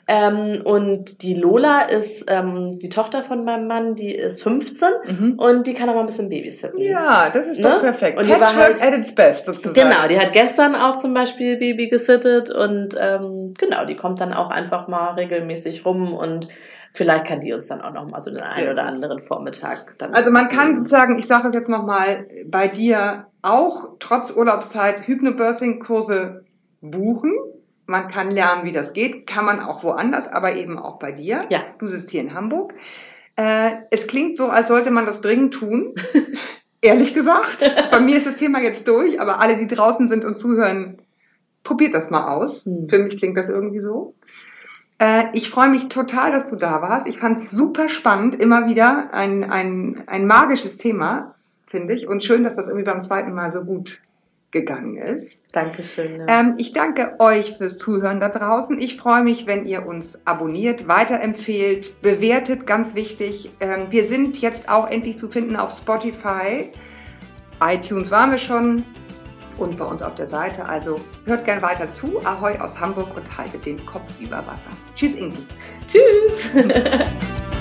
[0.10, 5.34] Ähm, und die Lola ist ähm, die Tochter von meinem Mann, die ist 15 Mhm.
[5.38, 6.80] und die kann auch mal ein bisschen babysitten.
[6.80, 7.70] Ja, das ist Ne?
[7.70, 8.18] doch perfekt.
[8.18, 9.74] Und die war Patchwork halt- at its best, sozusagen.
[9.76, 14.32] Genau, die hat gestern auch zum Beispiel Baby gesittet und ähm, genau, die kommt dann
[14.34, 16.48] auch einfach mal regelmäßig rum und
[16.94, 18.92] vielleicht kann die uns dann auch noch mal so den einen Sehr oder gut.
[18.94, 20.14] anderen Vormittag dann.
[20.14, 26.46] Also man kann sozusagen, ich sage es jetzt nochmal, bei dir auch trotz Urlaubszeit Hypnobirthing-Kurse
[26.82, 27.34] buchen.
[27.88, 29.26] Man kann lernen, wie das geht.
[29.26, 31.46] Kann man auch woanders, aber eben auch bei dir.
[31.50, 31.62] Ja.
[31.80, 32.74] Du sitzt hier in Hamburg.
[33.38, 35.96] Äh, es klingt so, als sollte man das dringend tun.
[36.82, 37.60] Ehrlich gesagt.
[37.90, 41.02] Bei mir ist das Thema jetzt durch, aber alle, die draußen sind und zuhören,
[41.64, 42.66] probiert das mal aus.
[42.66, 42.90] Hm.
[42.90, 44.16] Für mich klingt das irgendwie so.
[45.00, 47.08] Äh, ich freue mich total, dass du da warst.
[47.08, 51.36] Ich fand es super spannend, immer wieder ein, ein, ein magisches Thema,
[51.68, 52.08] finde ich.
[52.08, 54.02] Und schön, dass das irgendwie beim zweiten Mal so gut
[54.52, 55.44] gegangen ist.
[55.52, 56.20] Dankeschön.
[56.20, 56.40] Ja.
[56.40, 58.80] Ähm, ich danke euch fürs Zuhören da draußen.
[58.80, 63.52] Ich freue mich, wenn ihr uns abonniert, weiterempfehlt, bewertet, ganz wichtig.
[63.60, 66.72] Ähm, wir sind jetzt auch endlich zu finden auf Spotify.
[67.62, 68.84] iTunes waren wir schon
[69.58, 70.66] und bei uns auf der Seite.
[70.66, 72.20] Also hört gern weiter zu.
[72.24, 74.72] Ahoi aus Hamburg und haltet den Kopf über Wasser.
[74.96, 75.46] Tschüss, Ingi.
[75.88, 76.52] Tschüss.